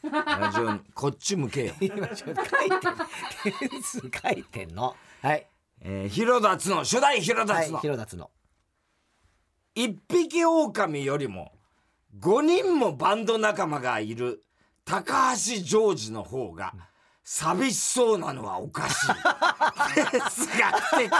[0.03, 2.75] ラジオにこっち向けよ、今ちょっと書いて
[3.65, 4.95] る点数書いてんの。
[5.21, 5.45] はい。
[5.81, 8.31] えー、広田つの初代広田はいつの、広田の。
[9.75, 11.51] 一匹狼よりも
[12.19, 14.45] 5人もバンド仲間がいる
[14.85, 16.73] 高橋ジョージの方が
[17.25, 19.07] 寂しそうなのはおかしい。
[20.11, 21.11] 哲学的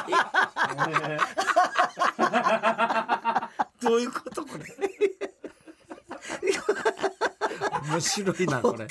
[3.81, 4.65] どういうことこれ？
[7.89, 8.85] 面白いなこれ。
[8.85, 8.87] お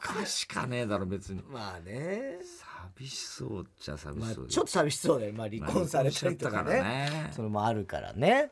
[0.00, 1.42] かしかねえだろ別に。
[1.50, 2.38] まあね。
[2.96, 5.32] 寂しそうっちゃ寂まあしそうちょっと寂しそうだよ。
[5.32, 7.30] まあ離婚されたりとかまあねね。
[7.34, 8.50] それもあるからね。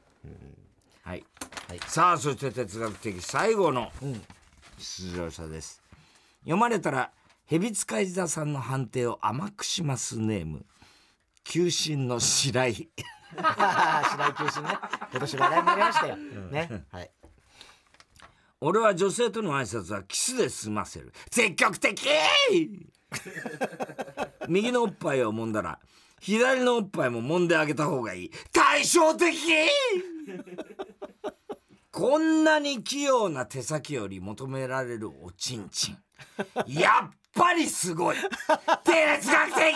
[1.03, 1.25] はい、
[1.69, 1.81] はい。
[1.87, 3.91] さあそして哲学的最後の
[4.79, 5.83] 出場者です、
[6.41, 7.11] 読まれたら
[7.47, 10.65] 蛇使い座さんの判定を甘くしますネーム。
[11.43, 12.89] 球審の白井
[13.37, 14.79] 白井球審ね。
[15.11, 16.17] 今年話題になりましたよ。
[16.17, 16.85] ね。
[16.91, 17.11] はい。
[18.61, 21.13] 俺は女性との挨拶はキスで済ませる。
[21.31, 22.09] 積極的！
[24.49, 25.81] 右のおっぱいを揉んだら
[26.21, 28.31] 左のおっぱいも揉んであげた方がいい。
[28.53, 29.35] 対照的！
[31.91, 35.99] こんなに器用な手先より求められるおちんちん。
[36.67, 38.17] やっぱりすごい！
[38.85, 39.75] 哲学的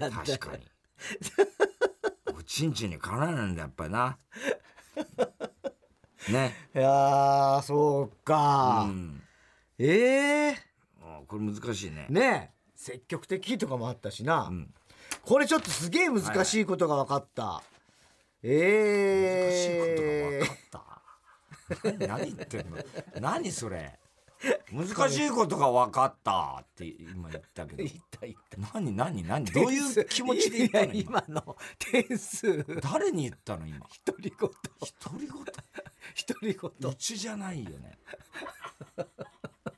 [0.00, 0.66] なんだ確かに。
[2.38, 4.18] おちんちんにかなわないんだやっぱりな。
[6.30, 6.54] ね。
[6.74, 9.22] いやーそううか、ん。
[9.78, 10.56] ええ
[11.00, 12.06] あこれ難しいね。
[12.08, 12.62] ねえ。
[12.76, 14.74] 積極的とかもあったしな、うん。
[15.22, 17.62] これちょっとすげえ難しいことが分かった、
[18.42, 22.06] ええ難しいことが分かった？
[22.06, 22.76] 何言ってんの？
[23.20, 23.98] 何それ？
[24.72, 27.84] 難しいことが分かったって今言ったけど。
[27.84, 28.80] 言った言った。
[28.80, 29.44] 何何何？
[29.44, 31.24] どういう気持ちで言ったの今？
[31.28, 32.64] の点数。
[32.80, 33.86] 誰に言ったの今？
[34.04, 34.50] 独り言。
[35.00, 35.44] 独り言？
[36.26, 36.90] 独り言。
[36.90, 37.98] うちじゃないよね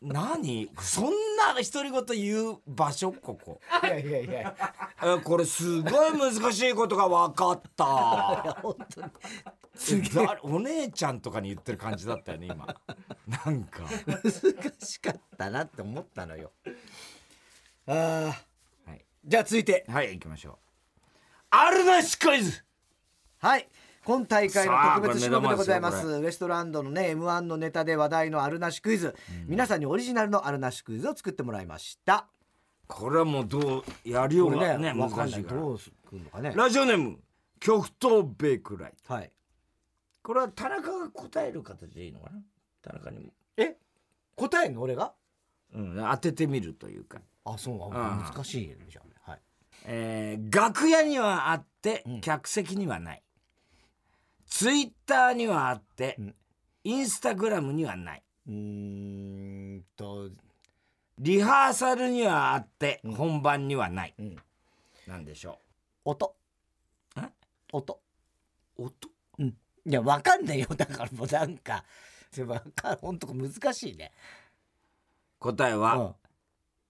[0.05, 0.71] 何？
[0.79, 1.05] そん
[1.37, 3.13] な独り言言う場所？
[3.13, 3.61] ここ。
[3.83, 4.55] いやいやいや。
[5.03, 7.85] えこれすごい難しいことが分かった。
[8.63, 10.29] 本当に。
[10.43, 12.77] お姉ちゃんとかに言ってる感じだったよね今。
[13.45, 13.83] なんか。
[14.07, 14.23] 難
[14.81, 16.53] しかったなって思ったのよ。
[17.87, 18.27] あー。
[18.27, 19.85] はい、じゃあ続いて。
[19.89, 20.57] はい行きましょう。
[21.51, 22.65] あるなしクイズ！
[23.39, 23.69] はい
[24.05, 26.07] 今大会の特別種目でございます。
[26.07, 29.15] ウエストランドのね m 1のネタで話題のあるなしクイズ、
[29.47, 32.29] 皆さんにオリジナルのあるなしクイズを作ってもらいました。
[32.87, 35.61] これはもうどうやりよこうがねれね難しから。
[35.61, 36.53] どうするのかね。
[36.55, 37.19] ラジオネーム
[37.61, 38.93] 極東ベイクライ。
[39.09, 39.33] はい。
[40.23, 42.41] これは田中が答える形でいいのかな？
[42.83, 43.77] 田中にも、え？
[44.37, 44.83] 答えんの？
[44.83, 45.15] 俺が？
[45.75, 47.75] うん、当ててみるというか、あそう。
[47.75, 47.81] うん。
[47.91, 49.15] 難しいじゃんね。
[49.23, 49.41] はい。
[49.87, 52.21] えー楽屋にはあってうん。
[52.21, 53.23] 客席にはない、
[54.55, 56.35] ツイッターにはあって、うん。
[56.85, 58.23] インスタグラムにはない。
[58.47, 58.55] うー
[59.79, 60.31] んと。
[61.19, 63.15] リハーサルにはあって、うん。
[63.17, 64.37] 本番にはない、うん。
[65.09, 65.59] なんでしょ
[66.05, 66.37] 音。
[67.17, 67.23] え？
[67.73, 68.01] 音。
[68.79, 69.09] う音
[69.41, 69.53] い
[69.93, 70.69] やわかんないよ。
[70.77, 71.85] だからもうなんか
[72.47, 74.13] わかんほんと難しいね。
[75.41, 76.15] 答えは、うん。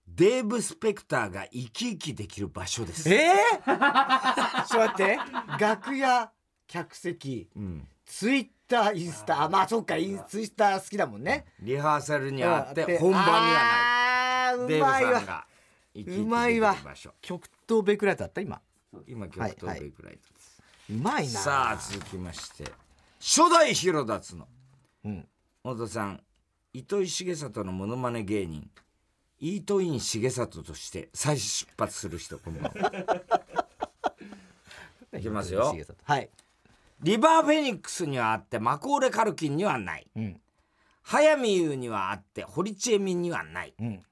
[0.07, 5.19] デーブ・スペクターが生き生きできる場所です、えー、 ちょっと待って。
[5.59, 6.31] 楽屋
[6.67, 11.45] 客席うん、ツイッターインスタあまあそっかインツイッター好きだもんね。
[11.61, 14.69] リハーサルにはあって、うん本番にはない。
[14.69, 15.47] デーブさんが
[15.95, 16.77] 生きうまいわ。
[16.85, 18.41] 場所極東ベイクライトだった？
[18.41, 18.61] 今。
[19.07, 21.31] 今極東ベイクライトです、うまいな。
[21.31, 22.65] さあ続きまして。
[23.21, 24.49] 初代ヒロダツの。
[25.05, 25.29] うん。
[25.63, 26.23] 太田さん
[26.73, 28.71] 糸井重里のモノマネ芸人。
[29.41, 32.73] イートイン重里として再出発する人こんばんは
[35.13, 35.77] いきますよ。
[36.05, 36.31] はい
[37.05, 40.07] リバーフェニックスにはあってマコーレ・カルキンにはない。
[40.17, 40.41] うん。
[41.03, 43.75] 早見優にはあって堀ちえみんにはない。
[43.79, 44.03] うん。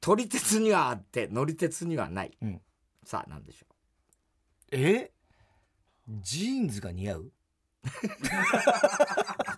[0.00, 2.60] 撮り鉄にはあって乗り鉄にはない、うん。
[3.04, 3.66] さあ何でしょ
[4.70, 5.10] え？
[6.08, 7.20] ジーンズが似合う？
[7.22, 7.32] う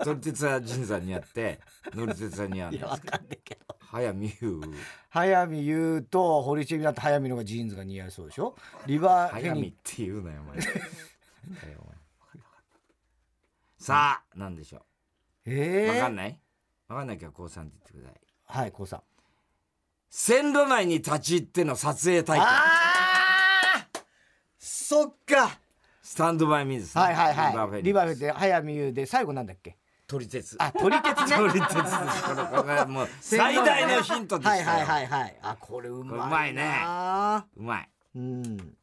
[0.03, 1.61] 撮り鉄は仁さんにあって
[1.95, 2.79] 乗り鉄はにはない。
[2.79, 3.77] いやわかんないけど。
[3.79, 4.61] 早見優。
[5.11, 8.57] 早見優と堀ちえみだって早見のがジーンズが似合いそうでしょ？
[8.87, 10.57] リバーフェ早見っニッて言うなよお前
[13.85, 14.83] さあ何でしょクう。
[15.47, 16.41] えー、わかんない？
[16.89, 18.21] わかんないけどこうさんって言ってください。
[18.63, 19.03] はいこうさん。
[20.09, 22.47] 線路内に立ち入っての撮影体験。
[22.49, 24.01] あー！
[24.59, 25.59] そっか。
[26.01, 27.83] スタンドバイミーズはいはいはい。
[27.83, 29.77] リバーフェでで早見優で最後なんだっけ？
[30.07, 30.57] 撮り鉄。
[30.59, 31.75] あ撮り鉄ね撮り鉄です。
[31.75, 35.39] これこれはもう 最大のヒントでしたよはいはいはいはい。
[35.43, 36.81] あこれうまいうまいね。
[37.57, 37.89] うまい。
[38.15, 38.77] うん。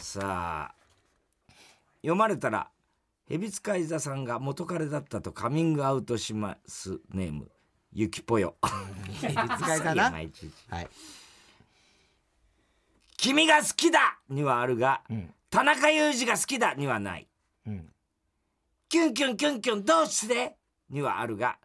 [0.00, 0.74] さあ
[2.02, 2.70] 読まれたら
[3.28, 7.50] 蛇使い座さんが元彼だったとカミングアウトしますネーム。
[7.92, 8.56] ゆきぽよ
[9.20, 10.30] 蛇使いだいなはい。
[13.16, 15.34] 君が好きだにはあるが、うん。
[15.50, 17.28] 田中裕二が好きだにはない。
[17.66, 17.92] うん。
[18.88, 20.56] キュンキュンキュンキュンどうして？
[20.88, 21.58] にはあるが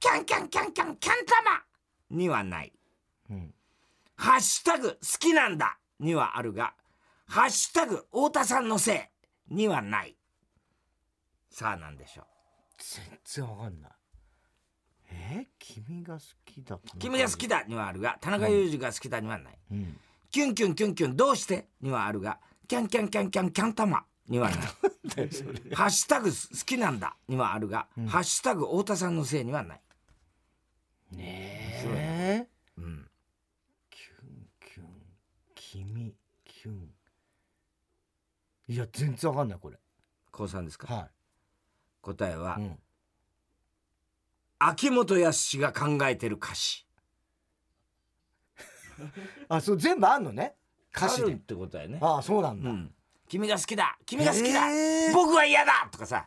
[0.00, 1.62] キャンキャンキャンキャンキャン玉
[2.10, 2.72] にはない。
[3.30, 3.54] うん。
[4.16, 6.74] ハッシュタグ好きなんだにはあるが
[7.26, 8.98] ハッシュタグ太田さんのせい
[9.48, 10.16] にはない。
[11.50, 12.24] さあ何でしょう。
[12.78, 13.90] 全然わかんない。
[15.12, 15.46] え？
[15.46, 19.96] ー、君が好きだ君が好きだにはあるが田中裕二が好きだにはない、うん。
[20.30, 21.68] キュンキュンキュンキュンどうして？
[21.80, 22.38] にはあるが
[22.68, 24.04] キャンキャンキャンキャンキャン玉？
[24.28, 24.58] にはない。
[25.72, 26.34] ハッシュタグ好
[26.66, 29.80] きなんだにはあるが、ハッシュタグ太田さんのせいにはない。
[31.12, 32.48] ねえ。
[32.76, 33.08] うん。
[33.88, 34.86] キュンキュン。
[35.54, 36.90] 君キュン
[38.68, 39.78] いや全然わかんないこれ。
[40.32, 41.08] 高さんですか、は
[42.02, 42.78] 答えは、い、うん、
[44.58, 46.86] 秋元康が考えてる歌詞。
[49.48, 50.54] あそう全部あんのね？
[50.94, 51.24] 歌詞で。
[51.26, 51.98] あるってことやね。
[52.00, 52.94] ああそうなんだ、うん。
[53.28, 55.10] 君が好きだ君が好きだ、え。
[55.10, 56.26] ー僕は嫌だとかさ。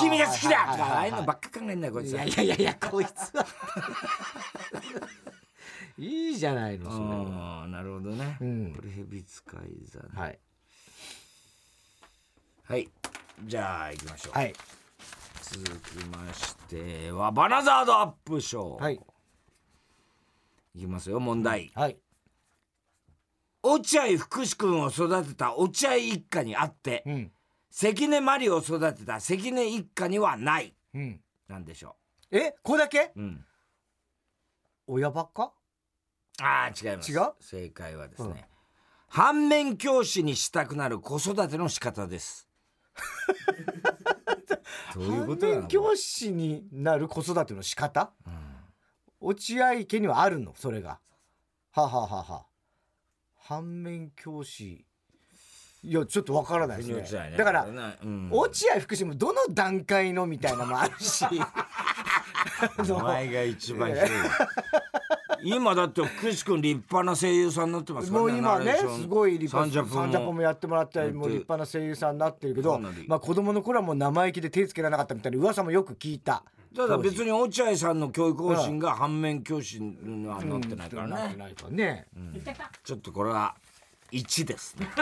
[0.00, 3.46] 君が好きだとかああはいいうのばっか考えんだよこいついやいやいやいやこいつは。
[5.98, 7.62] いいじゃないのそれは。
[7.64, 8.72] うんなるほどね、うん。
[8.74, 10.08] これヘビ使い座ね。
[10.14, 10.38] はい
[12.72, 12.88] はい。
[13.44, 14.54] じゃあ行きましょう、はい。
[15.42, 18.98] 続きましてはバナザードアップショー、はい。
[20.74, 21.98] いきますよ問題、はい。
[23.62, 27.30] 落合福士君を育てた落合一家にあって、うん。
[27.70, 30.74] 関根麻里を育てた関根一家にはない。
[30.94, 31.20] うん。
[31.48, 31.96] なんでしょ
[32.30, 32.54] え？
[32.62, 33.12] これだけ？
[33.14, 33.44] う、うん、
[34.86, 35.52] 親ばっか？
[36.40, 37.12] ああ違います。
[37.12, 37.32] 違う？
[37.38, 38.36] 正解はですね、うん
[39.14, 42.48] 反面教師にしたくなる子育ての仕方です
[44.94, 45.56] どういうことなの？
[45.56, 48.12] 反面教師になる子育ての仕方？
[49.20, 50.54] 落合家にはあるの？
[50.56, 50.98] それが。
[51.72, 52.46] はあはあはあはあ。
[53.38, 54.84] 反面教師。
[55.84, 57.30] いやちょっとわからないですね。
[57.30, 57.36] ね。
[57.36, 58.28] だからうん。
[58.30, 61.24] 落合福士もどの段階のみたいなのもあるし。
[62.92, 64.10] お前が一番広い
[65.44, 76.44] 今だって福士君立派な声優さんになってますからもう今ねすごい立派サンジャポサンジャポもやってもらったりもう立派な声優さんになってるけどまあ子供の頃はもう生意気で手つけられなかったみたいな噂もよく聞いた。
[76.74, 82.06] ただ別に落合さんの教育方針が反面教師にはなってないからね、なってないからね。
[82.82, 83.54] ちょっとこれは
[84.10, 84.88] 1ですね。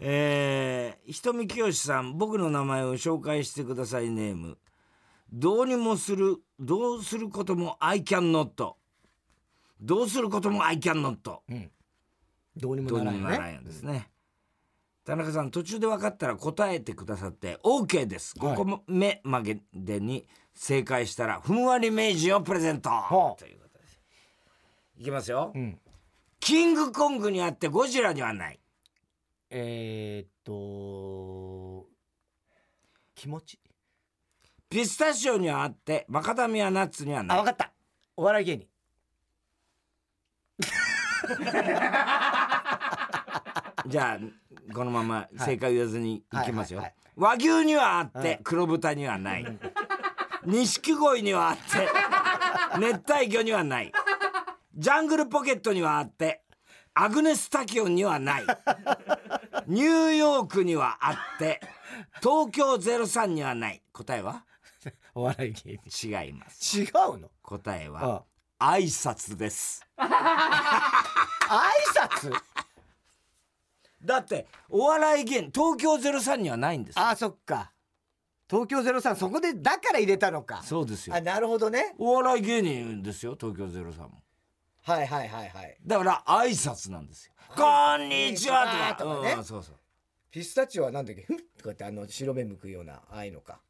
[0.00, 4.56] えー、ひとみきよしさん僕の名前を紹介してくださいネーム
[5.32, 8.74] どうにもするどうすることも I can not
[9.80, 11.16] どうすることも I can not
[12.56, 14.10] どうにもならないんよですね、
[15.04, 18.34] 田中さん途中で分かったら答えてくださって OK です。
[18.38, 18.56] はい。
[18.56, 19.60] 5個目まで
[20.00, 23.38] に正解したらふんわり名人をプレゼント、はあ。
[23.38, 24.00] ということです。
[24.98, 25.78] いきますよ、ん。
[26.40, 28.60] キングコングにあってゴジラにはない。
[29.50, 31.86] えー、っと
[33.14, 33.60] 気持ち？
[34.70, 37.38] ピスタチオにはあってマカダミアナッツにはあない。
[37.38, 37.72] 分かった。
[38.16, 38.66] お笑い芸人。
[43.86, 46.82] じゃあこのまま正解言わずにいきますよ、
[47.16, 49.44] 和牛にはあって、はい黒豚にはない。
[50.44, 51.88] 錦鯉にはあって
[52.78, 53.92] 熱帯魚にはない。
[54.74, 56.42] ジャングルポケットにはあって
[56.94, 58.46] アグネスタキオンにはない。
[59.66, 61.60] ニューヨークにはあって
[62.22, 63.82] 東京03にはない。
[63.92, 64.44] 答えは？
[65.14, 66.08] お笑い芸人。
[66.24, 66.80] 違います。
[66.80, 67.30] 違うの？
[67.42, 67.90] 答えあ。
[67.92, 68.24] は
[68.58, 69.86] 挨拶です。
[69.96, 70.08] 挨
[71.94, 72.32] 拶？
[74.04, 77.72] だってお笑い芸人東京03にはないんですあそっか。
[78.48, 80.62] 東京03そこでだから入れたのか。
[80.62, 81.16] そうですよ。
[81.16, 81.94] あなるほどね。
[81.98, 84.22] お笑い芸人ですよ東京03も。
[84.82, 85.76] はいはいはいはい。
[85.84, 89.32] だから挨拶なんですよ「こんにちは」とかね。
[89.32, 89.76] うんそうそう。
[90.30, 91.22] ピスタチオはなんだっけ？
[91.22, 93.60] ふっとかってあの白目向くようなああいうのか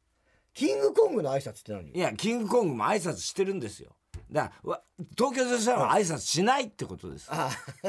[0.59, 1.89] キングコングの挨拶って何？
[1.89, 3.95] いやキングコングも挨拶してるんですよ。
[4.29, 4.81] だか
[5.17, 7.29] 東京03は挨拶しないってことです。
[7.31, 7.49] あ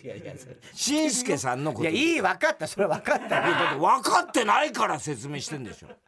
[0.00, 0.32] いやいや
[0.72, 2.68] しんすけさんのこといやいい分かった。
[2.68, 3.72] それ分かった。
[3.72, 5.88] て分かってないから説明してんでしょ。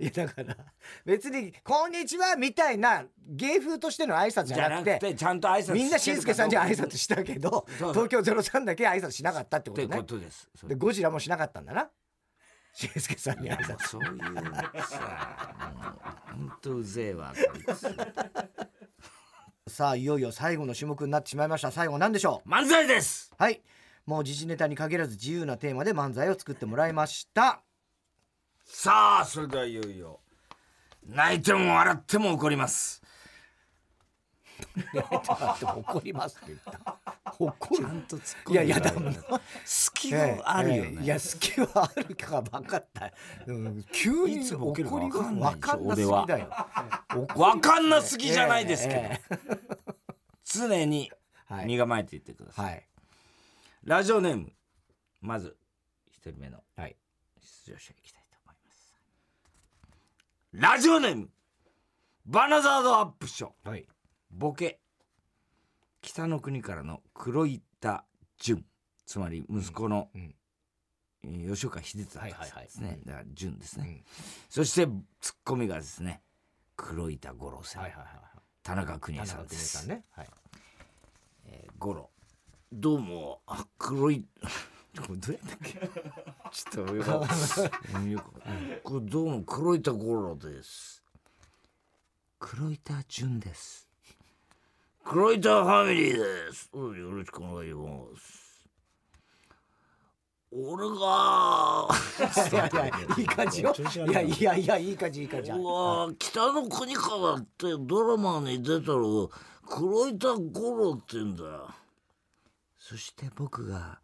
[0.00, 0.56] いやだから
[1.04, 9.86] 別に「こんにちは」みたいな芸風としての挨拶じじゃなくててちゃんと挨拶みんなしんすけさんに挨拶したけど東京03だけ挨拶しなかったってことね。
[9.88, 10.48] ってことです。
[10.54, 11.90] そでゴジラもしなかったんだな
[12.76, 13.88] しんすけさんに挨拶。
[13.88, 14.10] そういう
[14.82, 17.96] さもうほんとうぜえわこいつ。
[19.72, 21.70] さあいよいよ最後の種目になってしまいました。
[21.70, 22.48] 最後何でしょう？
[22.48, 23.32] 漫才です！
[23.38, 23.62] はい。
[24.04, 27.62] もう時事ネタに限らず自由なテーマで漫才を作ってもらいました。
[28.64, 30.20] さあそれではいよいよ。
[31.06, 33.00] 泣いても笑っても怒ります
[35.60, 36.96] 怒りますって言った。
[37.38, 37.82] 怒る？
[37.82, 39.16] ちゃんと突っ込んいやいやでだもん
[39.64, 43.12] 隙があるよね、ええいや好きはあるか分かった、
[43.46, 46.02] うん、急に怒りが分かんなす。
[46.02, 46.48] ぎだよ
[47.36, 49.20] わかんなすぎじゃないですけど、え
[50.44, 51.10] 常に
[51.46, 51.66] はい。
[51.66, 52.88] 身構えていってください、はい。
[53.84, 54.52] ラジオネーム
[55.20, 55.56] まず
[56.10, 56.96] 一人目のはい。
[57.66, 58.94] 出場者いきたいと思います。
[60.52, 61.28] ラジオネーム
[62.24, 63.68] バナザードアップショー。
[63.68, 63.86] はい
[64.38, 64.80] ボケ。
[66.02, 68.04] 北の国からの黒板
[68.38, 68.64] 淳
[69.06, 70.10] つまり息子の、
[71.22, 72.20] 吉岡秀忠さ
[72.60, 73.00] んですね、はいはいはい。
[73.06, 74.04] だから淳ですね、うん。
[74.50, 74.86] そして
[75.20, 76.20] ツッコミがですね
[76.76, 78.10] 黒板五郎さん、はいはいはい
[78.62, 79.86] 田中邦衛さんです。
[79.86, 80.04] ね。
[80.10, 80.28] はい。
[81.44, 82.10] えー五郎。
[82.72, 83.40] どうも。
[83.46, 84.26] あ黒い。
[85.06, 85.72] これどうやったっけ？
[86.50, 91.00] ちょっとよく これどうも黒板五郎です。
[92.40, 93.85] 黒板淳です
[95.08, 96.68] 黒板ファミリーです。
[96.74, 97.84] よろしくお願いしま
[98.18, 98.68] す。
[100.50, 101.88] 俺が。
[102.50, 103.72] いやいやいい感じよ。
[104.08, 105.52] いやいやいやいい感じいい感じ。
[105.52, 109.28] うわ北の国からってドラマに出てる
[109.68, 111.70] 黒板五郎って言うんだよ。
[112.76, 114.00] そして僕が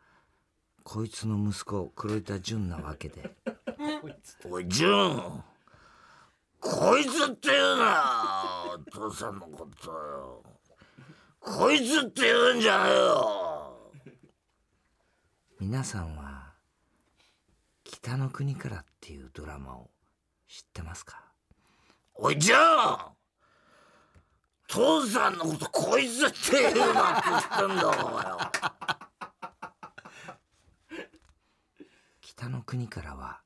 [0.84, 3.34] こいつの息子黒板純なわけで。
[4.48, 5.20] おい純
[6.60, 10.51] こいつって言うなお父さんのことよ
[11.44, 13.90] こいつって言うんじゃねえよ。
[15.60, 16.54] 皆さんは
[17.84, 19.90] 「北の国から」っていうドラマを
[20.48, 21.20] 知ってますか？
[22.14, 23.16] おいじゃん
[24.68, 28.38] 父さんのことこいつって言うなって言ってんだお前よ。
[32.20, 33.42] 北の国からは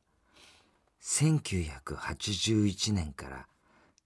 [1.02, 3.48] 1981年から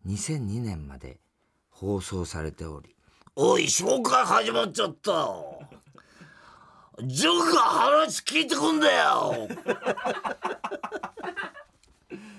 [0.07, 1.21] 2002年まで
[1.69, 2.97] 放送されており
[3.37, 5.11] おい紹介始まっちゃった。
[5.13, 5.67] よ
[7.03, 9.49] ジョーが話聞いてくんだよ。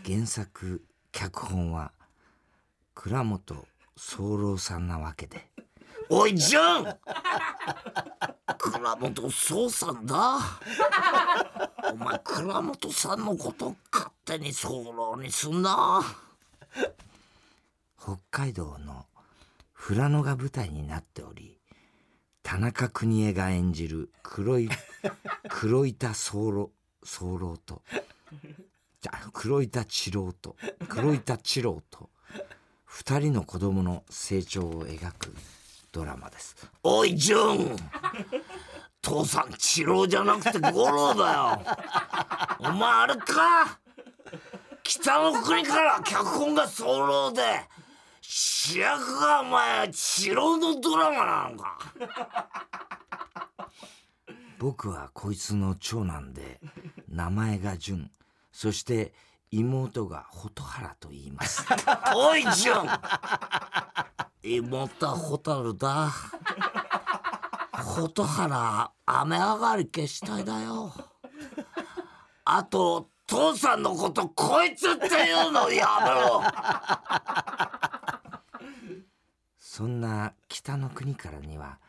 [0.05, 1.91] 原作脚本は
[2.93, 5.49] 倉本宗郎さんなわけで。
[6.09, 6.97] おいジョン。
[8.57, 10.39] 倉本宗さんだ。
[11.89, 16.01] お前倉本さんのこと勝手に宗郎にすんな。
[17.97, 19.05] 北海道の
[19.83, 21.59] 富良野が舞台になっており
[22.43, 24.69] 田中邦衛が演じる黒い
[25.49, 26.71] 黒板候
[27.03, 27.81] 候と
[29.01, 30.55] じゃ黒板治郎と
[30.87, 32.09] 黒板治郎と
[32.85, 35.33] 二人の子供の成長を描く
[35.91, 36.55] ドラマです。
[36.83, 37.75] おいジュン！
[39.01, 41.61] 父さん治郎じゃなくて五郎だよ！
[42.59, 43.79] お前あれか？
[44.83, 47.41] 北の国から脚本が候で
[48.33, 51.77] 主役がお前治郎のドラマなのか。
[54.57, 56.61] 僕はこいつの長男で
[57.09, 58.09] 名前が純
[58.53, 59.13] そして
[59.49, 61.65] 妹が蛍原と言います。
[62.15, 62.73] おい純
[64.43, 66.09] 妹は蛍だ。
[67.73, 70.93] 蛍原雨上がり消したいだよ。
[72.45, 76.43] あと父さんのことこいつっていうのやめろ
[79.73, 81.79] そんな北の国からには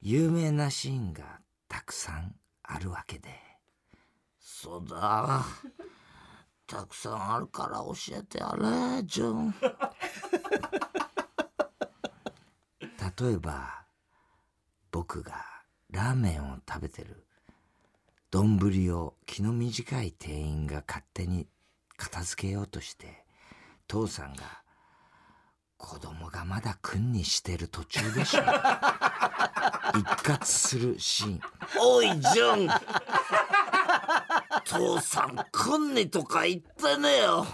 [0.00, 3.30] 有名なシーンがたくさんあるわけで。
[4.38, 5.44] そうだ。
[6.68, 9.52] たくさんあるから教えてやれジュン。
[13.18, 13.86] 例えば
[14.92, 15.44] 僕が
[15.90, 17.26] ラーメンを食べてる
[18.30, 18.56] 丼
[18.92, 21.48] を気の短い店員が勝手に
[21.96, 23.26] 片付けようとして
[23.88, 24.64] 父さんが
[25.76, 28.42] 子供がまだ君にしてる途中でしょ。
[29.94, 31.40] 一括するシーン。
[31.78, 32.68] おいジュン。
[34.64, 37.46] 父さん君にとか言ってねえよ。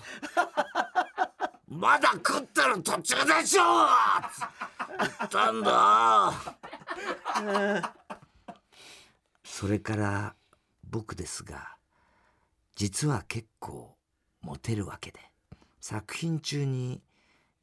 [1.67, 3.63] まだ食ってる途中でしょ。
[4.99, 6.33] 言ったんだ。
[9.45, 10.35] それから
[10.89, 11.77] 僕ですが
[12.77, 13.97] 実は結構
[14.41, 15.21] モテるわけで。
[15.81, 17.03] 作品中に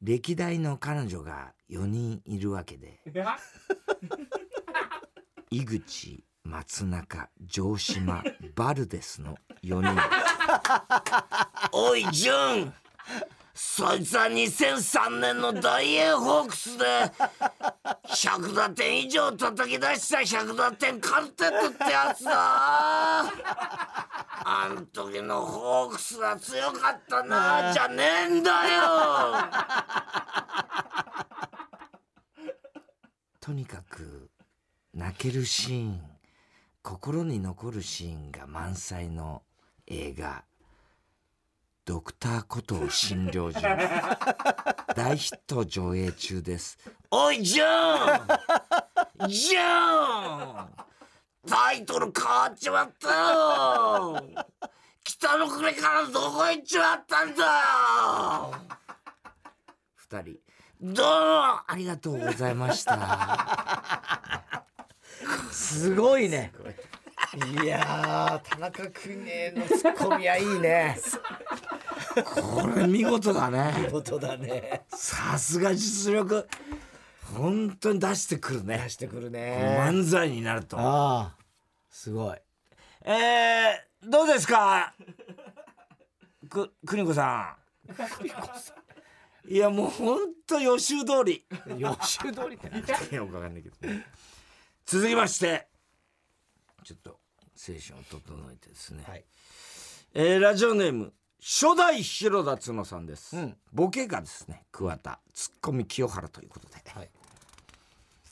[0.02, 3.00] 歴代の彼女が4人いるわけで
[5.50, 8.24] 井口松中城島
[8.54, 10.00] バルデスの4人。
[11.72, 12.74] おいジュン
[13.62, 16.84] そいつは2003年の大英ホークスで
[18.08, 22.30] 100打点以上叩き出した100打点カルテットってやつだ。
[22.32, 23.30] あ
[24.74, 28.56] ん時のホークスは強かったなじゃねえんだよ。
[33.40, 34.30] とにかく
[34.94, 36.00] 泣けるシーン
[36.82, 39.42] 心に残るシーンが満載の
[39.86, 40.46] 映画
[41.84, 43.60] 「ドクターコトー診療所」
[44.94, 46.78] 大ヒット上映中です。
[47.10, 47.64] おいジョ
[49.26, 49.28] ン！
[49.28, 50.68] ジョン！
[51.48, 54.22] タイトル変わっちまったよ！
[55.02, 58.54] 北の国からどこ行っちまったんだよ！
[59.94, 60.36] 二人。
[60.82, 64.42] どうもありがとうございました。
[65.52, 66.52] すごいね
[67.32, 70.98] いや田中君へのツッコミはいいね。
[72.24, 73.72] これ見事だね。
[73.86, 74.82] 見事だね。
[74.88, 76.48] さすが実力。
[77.32, 78.78] 本当に出してくるね。
[78.78, 79.78] 出してくるね。
[79.80, 80.76] 漫才になると。
[80.76, 81.36] ああ
[81.88, 82.38] すごい。
[83.04, 84.92] えー、どうですか？
[86.48, 87.56] く邦子さ
[89.46, 89.52] ん。
[89.52, 91.46] いやもうほんと予習通り。
[91.78, 93.76] 予習通りってなんいやよくわかんないけど
[94.84, 95.68] 続きまして。
[96.82, 97.19] ちょっと
[97.60, 99.24] 精神を整えてですね、はい。
[100.14, 103.56] えーラジオネーム初代広田角さんです、うん。
[103.70, 107.10] ボケがですね桑田ツッコミ清原ということで、はい。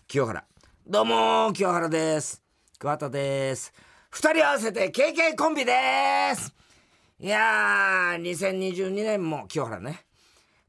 [0.07, 0.43] 清原。
[0.87, 2.43] どうも清原です。
[2.79, 3.74] 桑田です。
[4.09, 5.72] 二人合わせて KK コンビで
[6.35, 6.55] す。
[7.20, 10.07] いやー2022年も清原ね。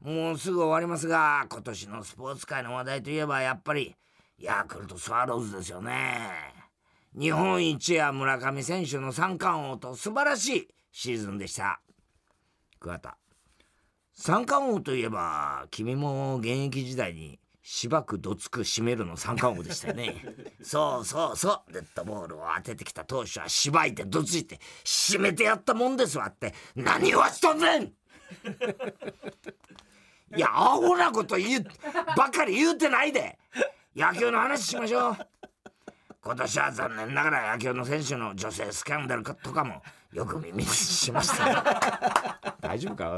[0.02, 3.96] もうすぐ終わりますが今年のスポーツ界の話題といえばやっぱり
[4.38, 6.59] ヤクルトスワローズですよね
[7.18, 11.80] 日本一や村上選手の三冠王と素晴らしいシーズンでした。
[12.78, 13.16] 桑田。
[14.14, 20.24] 三冠王といえば君も現役時代にしばくどつく締めるの三冠王でしたよね。
[20.62, 21.72] そうそうそう。
[21.72, 26.54] デッドボールを当ててきた投手はしばいてどついて締めてやったもんですわって。
[26.76, 27.82] 何をしとんねん!
[30.36, 31.66] いやアホなこと言う
[32.16, 33.36] ばかり言うてないで。
[33.96, 35.39] 野球の話しましょう
[36.22, 41.50] 今年は残念ながら野球の選手の女性スキャンダルとかもよく耳にしました。
[41.50, 41.62] よ
[42.60, 43.10] 大丈夫か？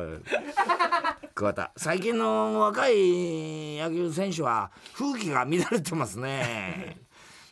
[1.34, 6.98] 桑田最近の若い野球選手は風紀が乱れてますね。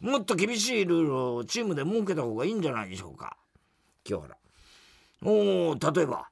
[0.00, 3.36] もっと厳しいルールをチームで設けた方がいいんじゃないでしょうか。
[4.04, 4.36] 清原。
[5.24, 6.28] おお例えば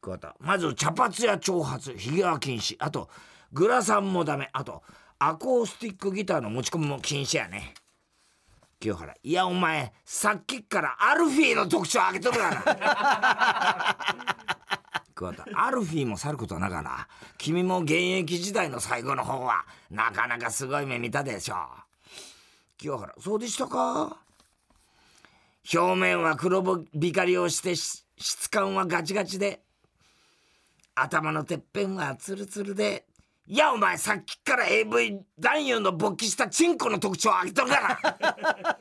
[0.00, 0.34] 桑田。
[0.40, 2.74] まず茶髪や長髪ひげは禁止。
[2.80, 3.08] あと
[3.52, 4.50] グラサンもダメ。
[4.52, 4.82] あと
[5.20, 7.74] アコースティックギターの持ち込みも禁止やね
[8.82, 9.14] 清原。
[9.22, 12.64] いやお前さっきからアルフィーの特徴上げとるがな。
[15.14, 17.08] 桑田アルフィーもさることながら
[17.38, 21.54] 君も現役時代の最後の方はなかなかすごい目見たでしょ
[22.76, 24.16] 清原そうでしたか？
[25.72, 29.62] 表面は黒光りをして質感はガチガチで
[30.96, 33.06] 頭のてっぺんはツルツルで
[33.46, 38.78] いやお前さっきから AV 男優の勃起したチンコの特徴を挙げとる から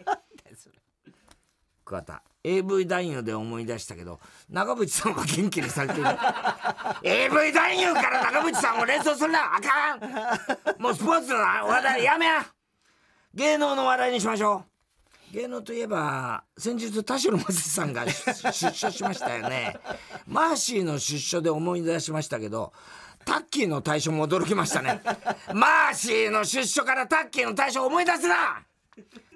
[1.84, 6.10] 桑田 AV 男優で思い出したけど長渕さんは元気にされている
[7.04, 9.56] AV 男優から長渕さんを連想するな。
[9.56, 10.82] あかん。
[10.82, 12.46] もうスポーツの話題やめや。
[13.34, 14.66] 芸能の話題にしましょ
[15.32, 15.34] う。
[15.34, 18.14] 芸能といえば先日田代正史さんが出
[18.74, 19.78] 所しましたよね。
[20.26, 22.74] マーシーの出所で思い出しましたけど
[23.26, 25.02] タッキーの対象も驚きましたね。
[25.54, 28.64] マーシーの出所からタッキーの対象を思い出すな。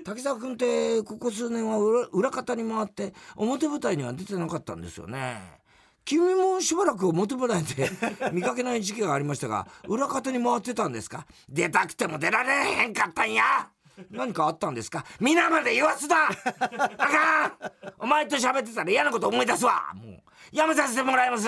[0.03, 5.59] 滝沢君ってここ数年は裏裏方に回って表舞台には出てなかったんですよね。
[6.03, 7.89] 君もしばらく表舞台で
[8.31, 11.25] 見かけない時期がありましたが裏方に回ってたんですか？
[11.49, 13.69] 出たくても出られへんかったんや。
[14.11, 15.03] 何かあったんですか？
[15.19, 16.27] 皆まで言わすな。
[16.27, 17.53] あかん。
[17.99, 19.91] お前と喋ってたら嫌なこと思い出すわ。
[19.95, 20.21] もう
[20.51, 21.47] やめさせてもらいます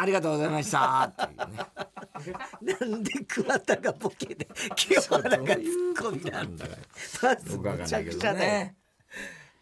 [0.00, 1.12] ありがとうございました。
[1.12, 2.76] っていうね。
[2.80, 6.76] なんで桑田がボケで清原がツッコミなんだか
[7.46, 8.76] むんないけどちゃくちゃねね、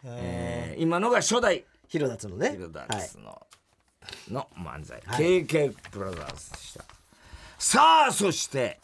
[0.03, 2.51] えー今のが初代広田つのね。
[2.51, 3.47] ヒルダはいの、
[4.29, 6.85] の漫才、はい KK プラザーズでした。
[7.57, 8.79] さあそして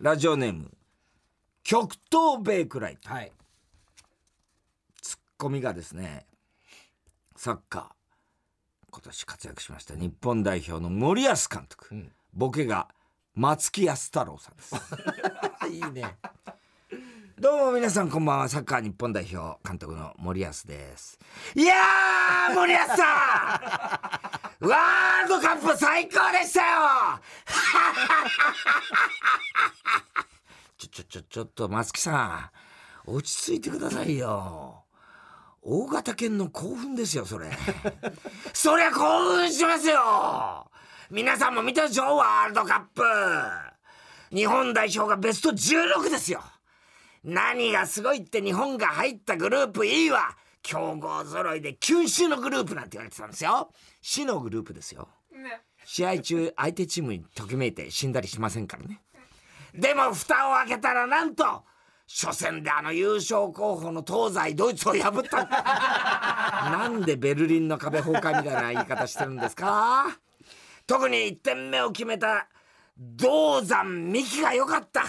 [0.00, 0.72] ラジオネーム
[1.62, 3.30] 極東ベイクライトはい。
[5.00, 6.26] ツッコミがですね
[7.36, 7.99] サッカー
[8.90, 12.12] 今年活躍しました日本代表の森保監督、ん。
[12.34, 12.88] ボケが
[13.34, 14.74] 松木安太郎さんです。
[15.70, 16.16] いいね。
[17.38, 18.48] どうも皆さんこんばんは。
[18.48, 21.18] サッカー日本代表監督の森保です。
[21.54, 24.64] いやー森保さん!
[24.68, 27.20] ワールドカップ最高でしたよ!
[30.76, 32.50] ちょちょちょちょっと松木さ
[33.06, 34.79] ん落ち着いてくださいよ
[35.62, 37.50] 大型犬の興奮ですよそれ。
[38.54, 40.70] そりゃ興奮しますよ。
[41.10, 44.36] 皆さんも見たでしょワールドカップ。
[44.36, 46.42] 日本代表がベスト16ですよ。
[47.24, 53.70] 何がすごいって日本が入ったグループ E は強豪揃いで九州のグループなんて言われてたんですよ。
[54.00, 55.08] 死のグループですよ。
[55.84, 59.02] 試合中相手チームにときめいて死んだりしませんからね。
[59.74, 61.64] でも蓋を開けたらなんと
[62.12, 65.44] 初戦であの優勝候補の東西ドイツを破った。
[66.76, 70.06] なんでベルリンの壁崩壊みたいな言い方してるんですか？
[70.88, 72.48] 特に1点目を決めた
[72.98, 75.04] 銅山美希が良かった。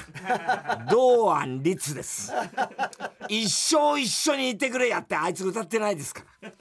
[0.91, 2.31] 堂安律です。
[3.27, 6.51] 一生一緒にいてくれやってあいつ歌ってないですから。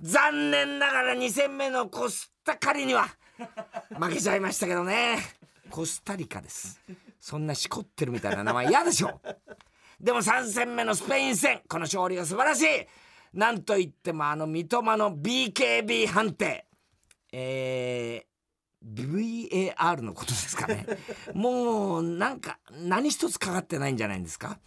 [0.00, 3.06] 残念ながら2戦目のコスタカリには
[3.90, 5.18] 負けちゃいましたけどね。
[5.68, 6.80] コスタリカです
[7.20, 9.20] そんなしこってるみたいな名前嫌でしょ。
[10.00, 12.66] でも3戦目のスペイン戦この勝利が素晴らしい。
[13.34, 16.66] なんといってもあの三笘の BKB 判定。
[17.32, 20.86] えー、VAR のことですかね。
[21.34, 24.58] もうなんか何一つかかってないんじゃないんですか。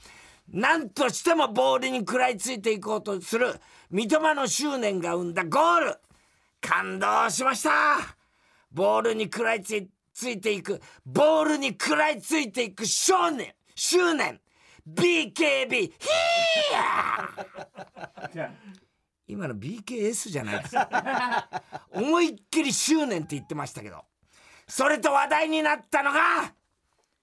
[0.47, 5.99] 何としてもボールに食らいついていこうとする三笘の執念が生んだゴール。
[6.61, 7.97] 感動しました。
[8.71, 10.81] ボールに食らいついついていく。
[11.05, 13.53] ボールに食らいついていく少年。
[13.75, 14.39] 執念。
[14.87, 18.51] BKB ヒーヤ
[19.27, 20.71] 今の BKS じゃないです。
[20.75, 21.49] か
[21.91, 24.03] 思いっきり執念って言ってましたけど。
[24.67, 26.19] それと話題になったのが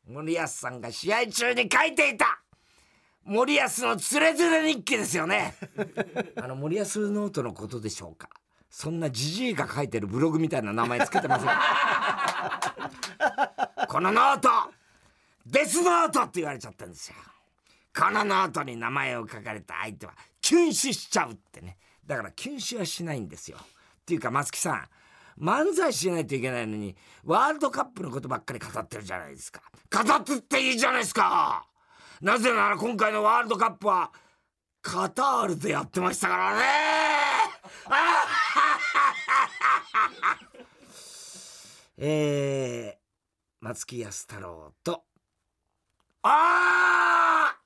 [0.06, 2.42] 森保さんが試合中に書いていた。
[3.24, 5.54] 森保のつれづれ日記ですよね。
[6.42, 8.30] あの森保ノートのことでしょうか。
[8.70, 11.48] そんなじじいが書いてるブログみたいな名前つけてません。
[13.88, 14.48] このノート
[15.44, 17.16] デスノートって言われちゃったんですよ。
[17.94, 21.76] このノートに名前を書かれた相手は急死しちゃうってね。
[22.06, 23.58] だから急死はしないんですよ。
[23.58, 23.64] っ
[24.06, 24.88] ていうか松木さん
[25.38, 29.62] 漫才しないといけないのにワールドカップのことばっかり語ってるじゃないですか。
[29.90, 31.66] 語ってっていいじゃないですか。
[32.20, 34.12] なぜなら今回のワールドカップは
[34.82, 36.60] カタールでやってましたからね
[41.98, 43.00] えー、
[43.60, 45.04] 松木安太郎と。
[46.22, 47.60] ああ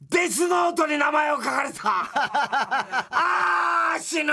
[0.00, 1.82] デスノートに名前を書かれた。
[2.10, 4.32] ああ死ぬ。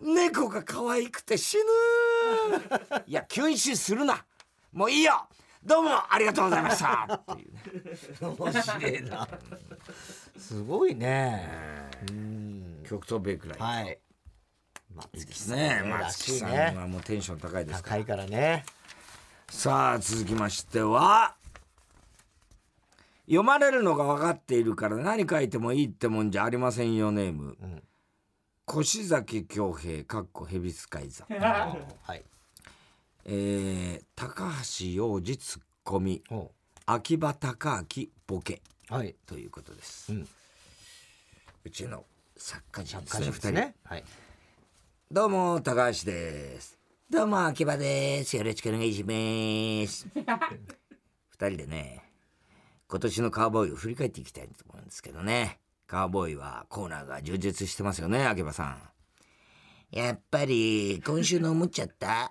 [0.00, 1.62] 猫が可愛くて死ぬ。
[3.06, 4.24] いや禁止するな。
[4.72, 5.28] もういいよ。
[5.62, 7.06] どうもありがとうございました。
[7.14, 7.60] っていうね
[8.20, 9.28] 面白いな。
[10.36, 12.82] すごいねうん。
[12.88, 13.58] 極東ベイクライ。
[13.58, 14.00] はい
[15.14, 15.82] いいですね。
[15.84, 18.64] 松木さんはもうテンション高いです高いからね。
[19.48, 21.34] さあ続きましては
[23.26, 27.82] 読まれるのが分かっているから何書いてもいいってもんじゃありませんよネーム、うん。
[28.80, 31.26] 越崎恭平かっこ蛇使い座。
[31.30, 32.24] はい。
[33.24, 36.22] えー、高橋洋二ツッコミ。
[36.86, 40.28] 秋葉隆明ボケ、はい、ということです、うん、
[41.64, 42.04] うちの
[42.36, 43.74] 作家陣ですね2人、ね。
[43.84, 44.04] はい、
[45.12, 46.78] どうも高橋です。
[47.10, 48.36] どうも秋葉です。
[48.36, 49.10] よろしくお願いしま
[49.90, 50.06] す。
[50.14, 52.04] 2人でね
[52.86, 55.58] 今年のカーボーイを振り返っていきたいと思うんですけどね。
[55.88, 58.88] カーボーイはコーナーが充実してますよね、秋葉さん。
[59.90, 62.30] やっぱり、今週の思っちゃった、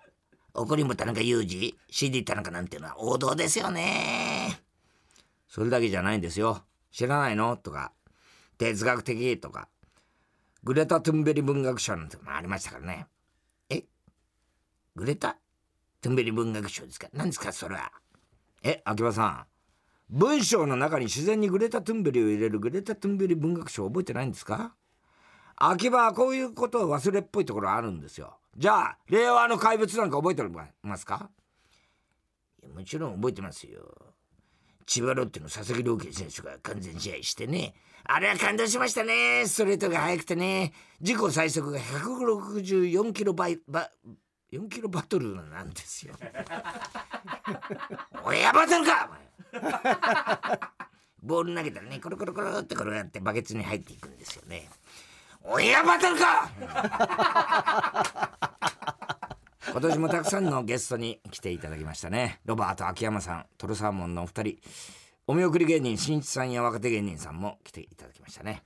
[0.54, 4.62] 怒りも田中裕二、CD 田中なんていうのは王道ですよね。
[5.50, 6.64] それだけじゃないんですよ。
[6.92, 7.58] 知らないの？
[7.58, 7.92] とか、
[8.58, 9.38] 哲学的？
[9.38, 9.68] とか、
[10.64, 13.08] グレタ・トゥンベリ文学賞なんてもありましたからね。
[13.70, 13.84] え？
[14.96, 15.38] グレタ・
[16.02, 17.08] トゥンベリ文学賞ですか？
[17.14, 17.92] 何ですかそれは？
[18.64, 19.46] え、秋葉さん。
[20.10, 24.76] 文章の中に自然にグレタ・トゥンベリを入れるグレタ・トゥンベリ文学賞覚えてないんですか？
[25.56, 28.38] 秋葉はこういうことを忘れっぽいところあるんですよ。
[28.58, 30.44] じゃあ、令和の怪物なんか覚えて
[30.84, 31.30] ますか？
[32.76, 33.82] もちろん覚えてますよ。
[34.86, 37.76] 千葉ロッテの佐々木朗希選手が完全試合してね。
[38.12, 39.46] あれは感動しましたね。
[39.46, 40.74] ストレートが速くてね。
[41.00, 43.88] 自己最速が164キロバイ、バ、
[44.52, 46.16] 4キロバトルなんですよ。
[48.26, 49.12] おやバトルか
[51.22, 54.68] ボール投げたらねコロコロコロって転がってバケツに入っていくんですよね
[55.44, 56.50] おやバトルか
[59.72, 64.58] 今年もたくさんのゲストに来ていただきましたねロバート秋山さんトロサーモンのお二人
[65.30, 68.64] お見送り芸人しんいちさんや若手芸人さんも来ていただきましたね。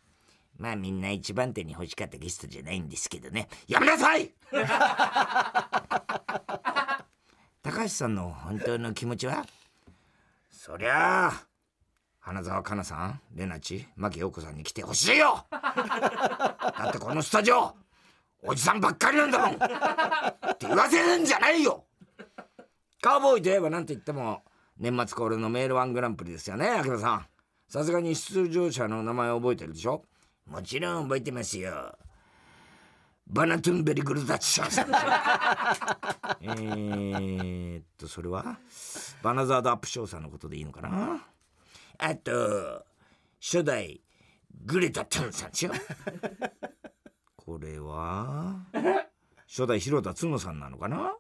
[0.58, 3.50] まあみんな一番手に欲しかったゲストじゃないんですけどね。
[3.68, 4.32] やめなさい！
[7.62, 9.46] 高橋さんの本当の気持ちは？
[10.50, 11.34] そりゃあ
[12.22, 15.46] 花澤香菜さんレナチ牧陽子さんに来てほしいよ！
[15.52, 17.76] だってこのスタジオ
[18.42, 19.56] おじさんばっかりなんだもん！
[19.56, 19.58] っ
[20.58, 21.84] て言わせるんじゃないよ！
[23.02, 24.46] カウボーイといえば何と言っても
[24.78, 27.26] 年末恒例のメールワングランプリですよね秋葉さん。
[27.68, 30.04] さすがに出場者の名前覚えてるでしょ？
[30.46, 31.98] もちろん覚えてますよ。
[33.26, 34.90] バナトゥンベリグルダッチシャーさん。
[36.44, 38.58] えーっとそれは？
[39.22, 41.26] バナザードアップショーさんのことでいいのかな？
[42.00, 42.86] あと
[43.42, 44.02] 初代
[44.66, 45.72] グレタ・トゥンさんでしょ
[47.38, 48.66] これは？
[49.48, 51.16] 初代広田つのさんなのかな？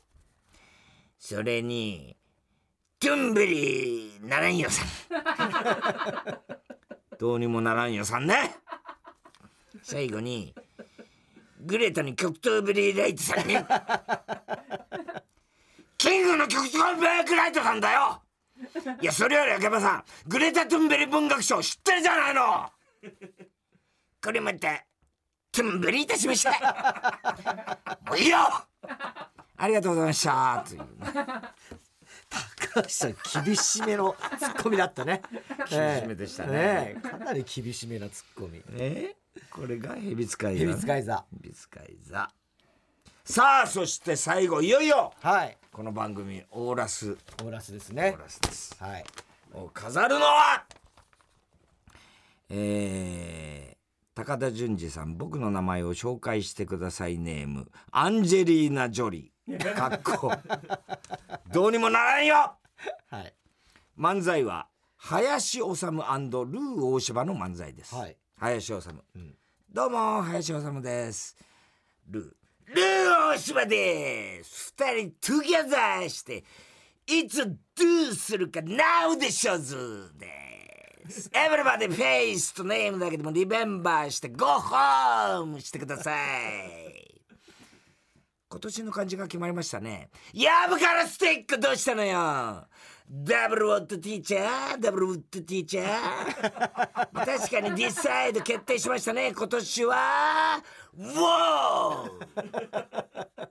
[1.18, 2.18] それに
[3.04, 4.88] トゥンベリーならんよさん。
[7.20, 8.56] どうにもならんよさんね。
[9.82, 10.56] 最後に
[11.60, 13.66] グレタに極東ベリーライトさんね
[15.99, 18.24] キングの極東ベリーライトさんだよ。
[19.01, 22.72] いやそれより秋葉さんグレタ・トゥンベリ文学賞知ってるじゃないの。
[24.24, 24.82] これまた
[25.51, 26.51] トゥンベリいたしました。
[28.08, 28.38] もういいよ。
[29.58, 30.64] ありがとうございました。
[30.66, 31.54] というね
[32.73, 35.21] 高橋さん厳しめのツッコミだったね。
[35.69, 36.49] 厳しめでしたね。
[36.53, 37.07] ええ。
[37.07, 38.61] かなり厳しめなツッコミ。
[38.75, 39.15] え？
[39.51, 41.25] これが蛇使い座蛇使い座。
[41.41, 42.29] 蛇使い座。
[43.25, 45.57] さあそして最後いよいよはい。
[45.71, 47.17] この番組オーラス。
[47.43, 48.75] オーラスですオねーラスです。
[48.79, 49.05] はい。
[49.53, 50.65] を飾るのは
[52.49, 53.73] えー
[54.15, 55.17] 高田純次さん。
[55.17, 57.17] 僕の名前を紹介してください。
[57.17, 59.32] ネームアンジェリーナ・ジョリー
[59.76, 60.32] かっこ。
[61.52, 62.54] どうにもならんよ。
[63.10, 63.34] はい。
[63.98, 64.68] 漫才は
[64.98, 68.18] 林修ルー大柴の漫才です、はい。
[68.38, 68.76] 林修、
[69.20, 69.36] ん。
[69.72, 71.36] どうも林修です。
[72.08, 72.24] ルー
[72.68, 74.74] ルー大柴です。
[74.78, 76.44] 二人 together して
[77.06, 81.30] いつ do するか NOW でしょずです。
[81.34, 87.12] everybody face と name だけでも remember して go home してください
[88.54, 90.12] 今年の漢字が決まりましたね。
[90.32, 92.68] やぶからスティックどうしたのよ。
[93.09, 97.09] double what teacher double wood teacher。
[97.26, 100.64] 確かに decide 決定しましたね今年は。
[100.95, 103.47] war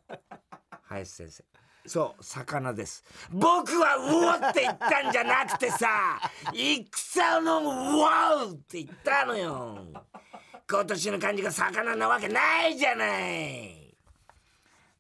[0.84, 1.44] 林先生。
[1.84, 3.03] そう魚です。
[3.32, 6.20] 僕はウォーって言ったんじゃなくてさ
[6.55, 9.78] 戦のウォーって言ったのよ。
[10.70, 13.81] 今年の漢字が魚なわけないじゃない。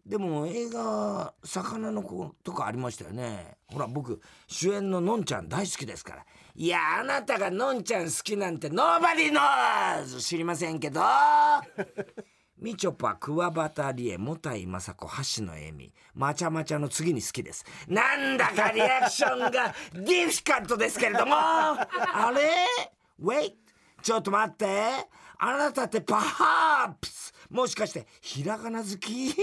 [0.04, 3.56] でも映画魚の子とかありましたよね。
[3.68, 6.24] ほら僕主演ののんちゃん大好きですから。
[6.54, 10.20] いやあなたがのんちゃん好きなんて nobody knows。
[10.20, 11.00] 知りませんけど。
[12.58, 15.94] みちょぱ桑畑理恵もたいまさこ橋野恵美。
[16.14, 17.64] まちゃまちゃの次に好きです。
[17.86, 21.36] なんだかリアクションが ディフィカルトですけれども。
[21.36, 22.66] あれ
[23.20, 23.54] ?Wait
[24.02, 24.66] ちょっと待って。
[25.38, 29.28] あなたってパハープスもしかしてひらがな好き？
[29.30, 29.34] い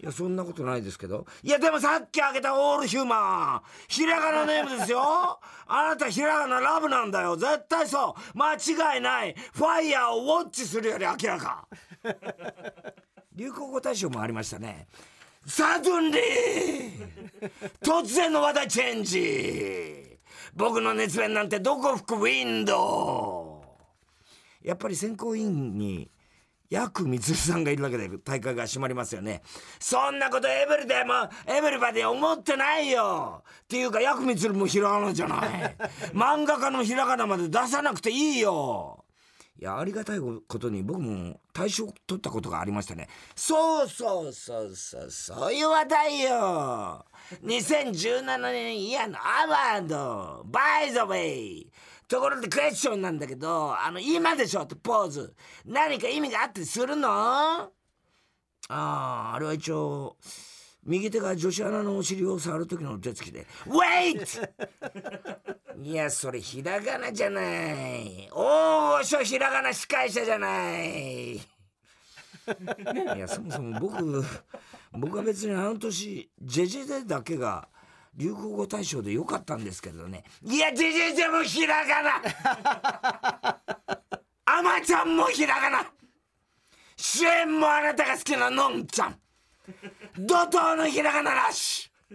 [0.00, 1.26] やそんなことないですけど。
[1.42, 3.62] いやでもさっきあげたオールヒューマン。
[3.88, 5.00] ひらがなネームですよ。
[5.66, 7.36] あなたひらがなラブなんだよ。
[7.36, 8.38] 絶対そう。
[8.38, 9.34] 間違いない。
[9.54, 11.66] ファイヤーをウォッチするより明らか。
[13.34, 14.86] 流行語大賞もありましたね。
[15.46, 17.08] サドンリー！
[17.82, 20.18] 突然の話題チェンジ！
[20.54, 23.62] 僕の熱弁なんてどこ吹くウィンド
[24.64, 24.68] ウ？
[24.68, 26.10] やっぱり選考委員に
[26.74, 29.42] ヤクミツルさんがいるわけで大会が締まりますよね。
[29.78, 31.14] そんなことエブリでも
[31.46, 33.44] エブリバで思ってないよ。
[33.62, 35.76] っていうかヤクミツルもひらがなじゃない。
[36.12, 39.04] 漫画家のひらがなまで出さなくていいよ。
[39.56, 43.08] いやありがたいことに僕も大賞取ったことがありましたね。
[43.36, 47.04] そうそうそうそうそういう話題よ。
[47.44, 49.46] 2017年イヤーのア
[49.76, 51.70] ワードバイザウェイ
[52.08, 55.34] ところでクエスチョンなんだけどあの今でしょってポーズ。
[55.64, 57.08] 何か意味があったりするの？
[57.08, 57.70] あ
[58.68, 60.16] ああれは一応
[60.84, 64.48] 右手が女子アナのお尻を触る時の手つきで「Wait!
[65.82, 68.28] 」いやそれひらがなじゃない。
[68.32, 71.36] 大御所ひらがな司会者じゃない。
[73.16, 74.24] いやそもそも僕
[74.92, 77.68] 僕は別にあの年ジェジェでだけが
[78.16, 80.24] 流行語大賞でよかったんですけどね。
[80.42, 82.22] いやジェジェジェもひらがな。
[84.46, 85.86] あまちゃんもひらがな。
[86.96, 89.18] 主演もあなたが好きなのんちゃん。
[90.18, 92.14] 怒涛のひらがなラッシュ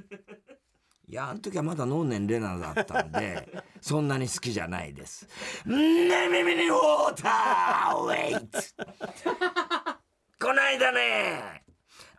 [1.10, 5.28] いやあの時はまだ能年レナだったんでそんなに好きじゃないです。
[5.66, 8.60] ね耳にウォーターウェイト。
[10.40, 11.64] こないだね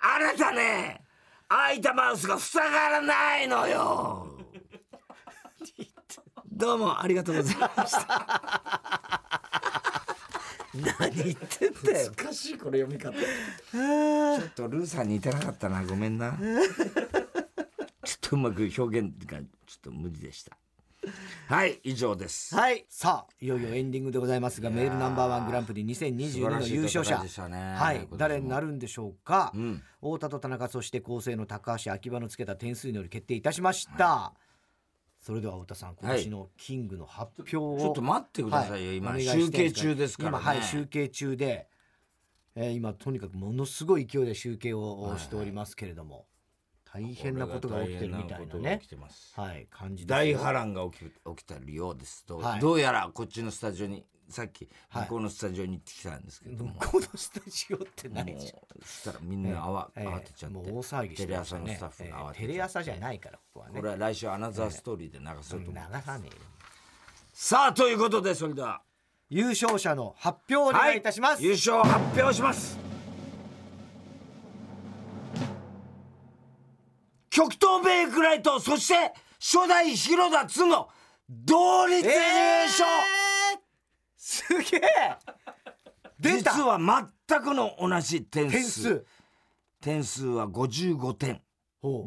[0.00, 1.00] あなたね
[1.50, 4.38] 開いたマウスが塞がらないのよ。
[6.46, 8.40] どうもありがとうございました。
[11.00, 12.12] 何言ってんだよ。
[12.16, 13.12] 難しいこれ読み方。
[13.18, 15.84] ちょっとルーさんに似てなかったな。
[15.84, 16.38] ごめんな。
[18.04, 19.46] ちょっとうまく表現がちょっ
[19.82, 20.56] と無理でした
[21.48, 22.54] はい以上です。
[22.54, 23.46] はいさあい。
[23.46, 27.16] よいよエンディングでございますがメールナンバーワングランプリ2022の優勝者。
[27.16, 29.82] はい誰になるんでしょうか、ん。
[30.00, 34.34] 太田と田中そして構成の高橋秋葉のつけた点数により決定いたしました、
[35.20, 40.38] それでは太田さん今年のキングの発表を、ちょっと待ってくださいよ、今はいして集計中ですからね。
[40.38, 41.68] 今はい集計中で、
[42.54, 46.26] えー今とにかくものすごい勢いで集計をしておりますけれども、
[46.92, 48.78] 大変なことが起きてるみたいなね。
[48.80, 49.32] 起きてます。
[49.36, 50.38] はい感じ大よ。
[50.38, 52.24] 波乱が起き起きてるようです。
[52.24, 52.60] と、はい。
[52.60, 55.02] どうやらこっちのスタジオにさっきはい。
[55.04, 58.40] 向こうのスタジオに行ってきたんですけども、このスタジオって何もう。
[58.40, 63.74] じゃんそしたらみんな慌,、ええ慌てちゃって、もう大騒ぎしてテレ朝のスタッフが慌てて、ええテレ朝じゃないからここはね。
[63.76, 66.42] これは来週アナザーストーリーで流そうと流思う、さねえよ。
[67.32, 68.82] さあということでそれでは。
[69.32, 72.76] 優勝者の発表をお願いいたします、優勝発表します
[77.30, 80.88] 極東ベイクライトそして初代広田つの
[81.28, 83.60] 同率優勝、えー
[84.16, 84.80] すげえ。
[86.20, 88.52] 実は全くの同じ点数。
[88.52, 89.06] 点数。
[89.80, 91.42] 点数は55点。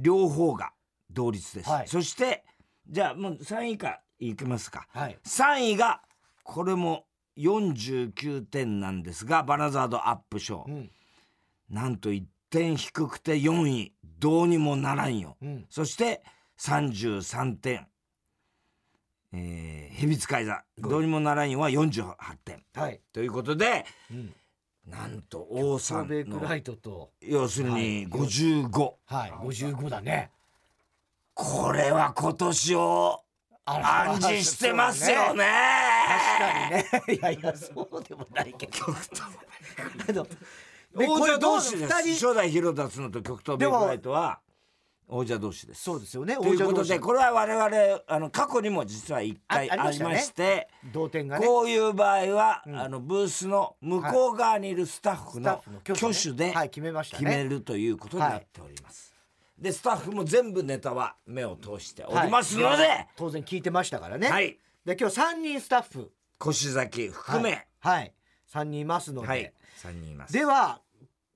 [0.01, 0.71] 両方が
[1.09, 1.87] 同率です、はい。
[1.87, 2.45] そして
[2.87, 4.87] じゃあもう3位以下いきますか。
[4.89, 5.17] はい。
[5.25, 6.01] 3位が
[6.43, 7.05] これも
[7.37, 10.91] 49点なんですがバナザードアップ賞、うん。
[11.69, 13.93] なんと1点低くて4位
[14.23, 15.65] どうにもならんよ、うん。
[15.69, 16.23] そして
[16.57, 17.87] 33点
[19.33, 20.63] えー、蛇使い座。
[20.77, 22.15] どうにもならんよは48
[22.45, 24.33] 点はい、ということでうん、
[24.87, 27.11] なんと王さんのイトと。
[27.19, 29.31] 要するに55、はい。
[29.31, 30.31] 55だね。
[31.33, 33.19] これは今年を
[33.65, 35.43] 暗示してますよね。
[36.07, 37.19] 確かにね。
[37.19, 38.69] いやいやそうでもないけ
[40.13, 40.25] ど
[40.95, 41.93] 王者同士です。
[41.93, 44.39] 初代広田つのと極東ベイクライトは
[45.07, 45.83] 王者同士です。
[45.83, 46.35] そうですよね。
[46.35, 51.45] ということでこれは我々あの過去にも実は1回あありままして同点がね。
[51.45, 52.79] こういう場合は、うん。
[52.79, 57.25] あのブースの向こう側にいるスタッフの挙挙手で決めましたね。
[57.25, 59.13] 決めるということになっております、
[59.57, 63.07] でスタッフも全部ネタは目を通しておりますので、はい。
[63.15, 64.57] 当然聞いてましたからね、はい。
[64.85, 66.11] で今日3人スタッフ。
[66.45, 67.51] 越崎含め。
[67.51, 67.67] はい、
[67.99, 68.13] はい、
[68.51, 70.33] 3人いますので、はい、3人います。
[70.33, 70.81] では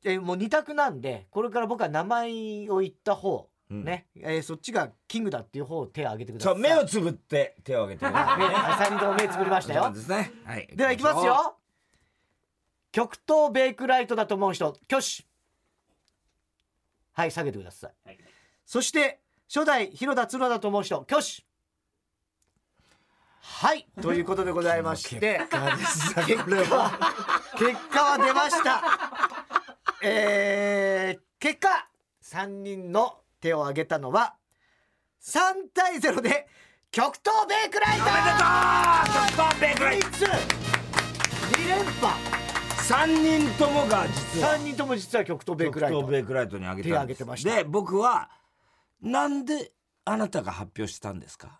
[0.04, 3.84] えもう2択なんでこれから僕は名前を言った方、うん。
[3.84, 6.54] ね、えーそっちがキングだっていう方を手を挙げてください。
[6.54, 8.46] そう目をつぶって手を挙げてくださいね。
[8.56, 9.84] 3人とも目つぶりましたよ。
[9.86, 11.58] そうですねはいではいきますよ。
[12.92, 15.26] 極東ベイクライトだと思う人挙手。
[17.14, 18.20] はい下げてください、はい。
[18.66, 19.20] そして
[19.52, 21.44] 初代広田角だと思う人挙手
[23.42, 23.88] はい。
[24.02, 25.40] ということでございまして。
[25.46, 26.92] 結果は
[27.58, 28.82] 結果は出ました。
[30.04, 31.88] えー、結果
[32.24, 34.36] 3人の手を挙げたのは
[35.22, 36.48] 3対0で
[36.92, 38.04] 極東ベイクライト。
[38.04, 40.08] おめでとう極東ベイクライト。
[40.08, 40.26] 3つ。
[41.58, 42.38] 2連覇。
[42.88, 43.06] 3
[43.48, 44.56] 人ともが実は。
[44.56, 45.98] 3人とも実は極東ベイクライト。
[46.02, 47.56] 極東ベイクライトにあげた手を挙げてました。
[47.56, 48.30] で僕は
[49.02, 49.72] なんで
[50.06, 51.60] あなたが発表したんですか？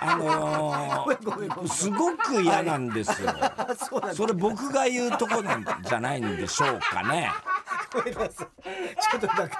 [0.00, 3.74] あのー、すごく嫌なんですよ、あ
[4.14, 7.30] それ僕が言うとこなんじゃないんでしょうかね。
[7.92, 8.30] ごめんなさい。
[8.34, 9.58] ちょっとなんか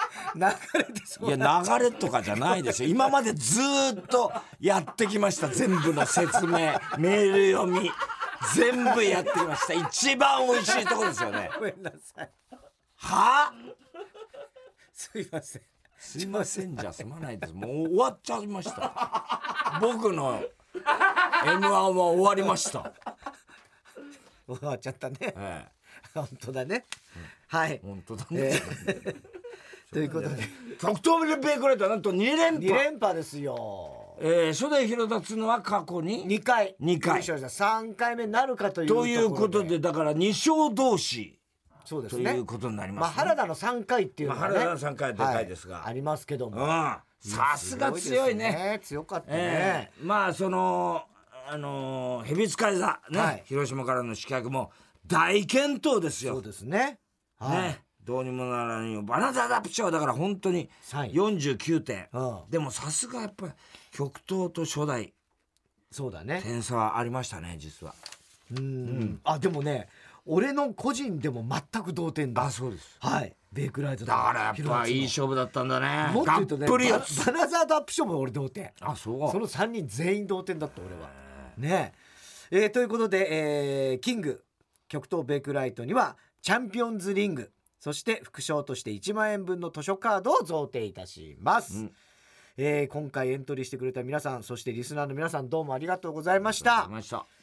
[0.75, 2.89] 流れてそういや流れとかじゃないですよ。
[2.89, 5.49] 今までずーっとやってきました。
[5.49, 6.57] 全部の説明。
[6.99, 7.91] メール読み。
[8.55, 9.75] 全部やってきました。
[9.75, 11.51] 一番美味しいとこですよね。
[11.59, 12.31] ごめんなさい。
[12.97, 13.53] は？
[13.53, 13.53] あ
[14.93, 15.63] すいません
[16.05, 17.55] すいませんじゃ済まないです。
[17.55, 19.79] もう終わっちゃいました。
[19.81, 20.43] 僕の
[21.45, 22.93] M1 は終わりました、
[24.49, 25.17] 終わっちゃったね。
[25.21, 25.65] え
[26.13, 26.85] 本当だね。
[27.47, 27.75] はい。
[27.75, 29.17] え、本当だえね、ー
[29.95, 30.43] ということで。
[30.81, 34.17] 極東ベイクライトはなんと2連2覇連覇ですよ。
[34.19, 36.75] えー初代広田つのは過去に2回。
[36.81, 37.25] 二回。
[37.25, 37.65] 優勝した。
[37.65, 41.39] 3回目になるかというということでだから2勝同士
[41.85, 42.33] そうですね。
[42.33, 45.77] ということになりまあます、ね原田の3回っていうのがね、まあ原田の3回はでかいですが。
[45.77, 46.63] はありますけども。
[46.63, 46.97] うん。
[47.21, 48.51] さすが強いね。
[48.51, 51.05] すごです強かったえね、えまあその
[51.49, 53.43] あのー蛇使い座ね、はい。
[53.47, 54.73] 広島からの刺客も
[55.07, 56.35] 大健闘ですよ。
[56.35, 56.99] そうですね。
[57.39, 57.83] はい、ね。
[58.05, 59.03] どうにもならんよ。
[59.03, 62.39] バナナダプチョーだから本当に3位49点うん。
[62.51, 63.53] でもさすがやっぱり
[63.93, 65.13] 極東と初代。
[65.93, 67.95] そうだね点差はありましたね実は
[68.51, 69.89] うんあでもね
[70.25, 72.45] 俺の個人でも全く同点だ。
[72.45, 72.97] あそうです。
[73.01, 73.37] はい。
[73.53, 76.13] ベイクライトだからやっぱいい勝負だったんだね。
[76.15, 78.71] もっと言うとねバナザードアップションも俺同点。
[78.81, 79.31] あそう。
[79.31, 81.11] その3人全員同点だった俺は。
[81.59, 81.93] ね。
[82.51, 84.45] ええーということで、えーキング
[84.89, 87.51] 極東ベイクライトにはチャンピオンズリング
[87.81, 91.93] そして副賞として1万円分の図書カードを贈呈いたします、うん。
[92.59, 97.42] えー今回エントリーしてくれた皆さんそしてリスナーの皆さんどうもありがとうございましありがとうたございました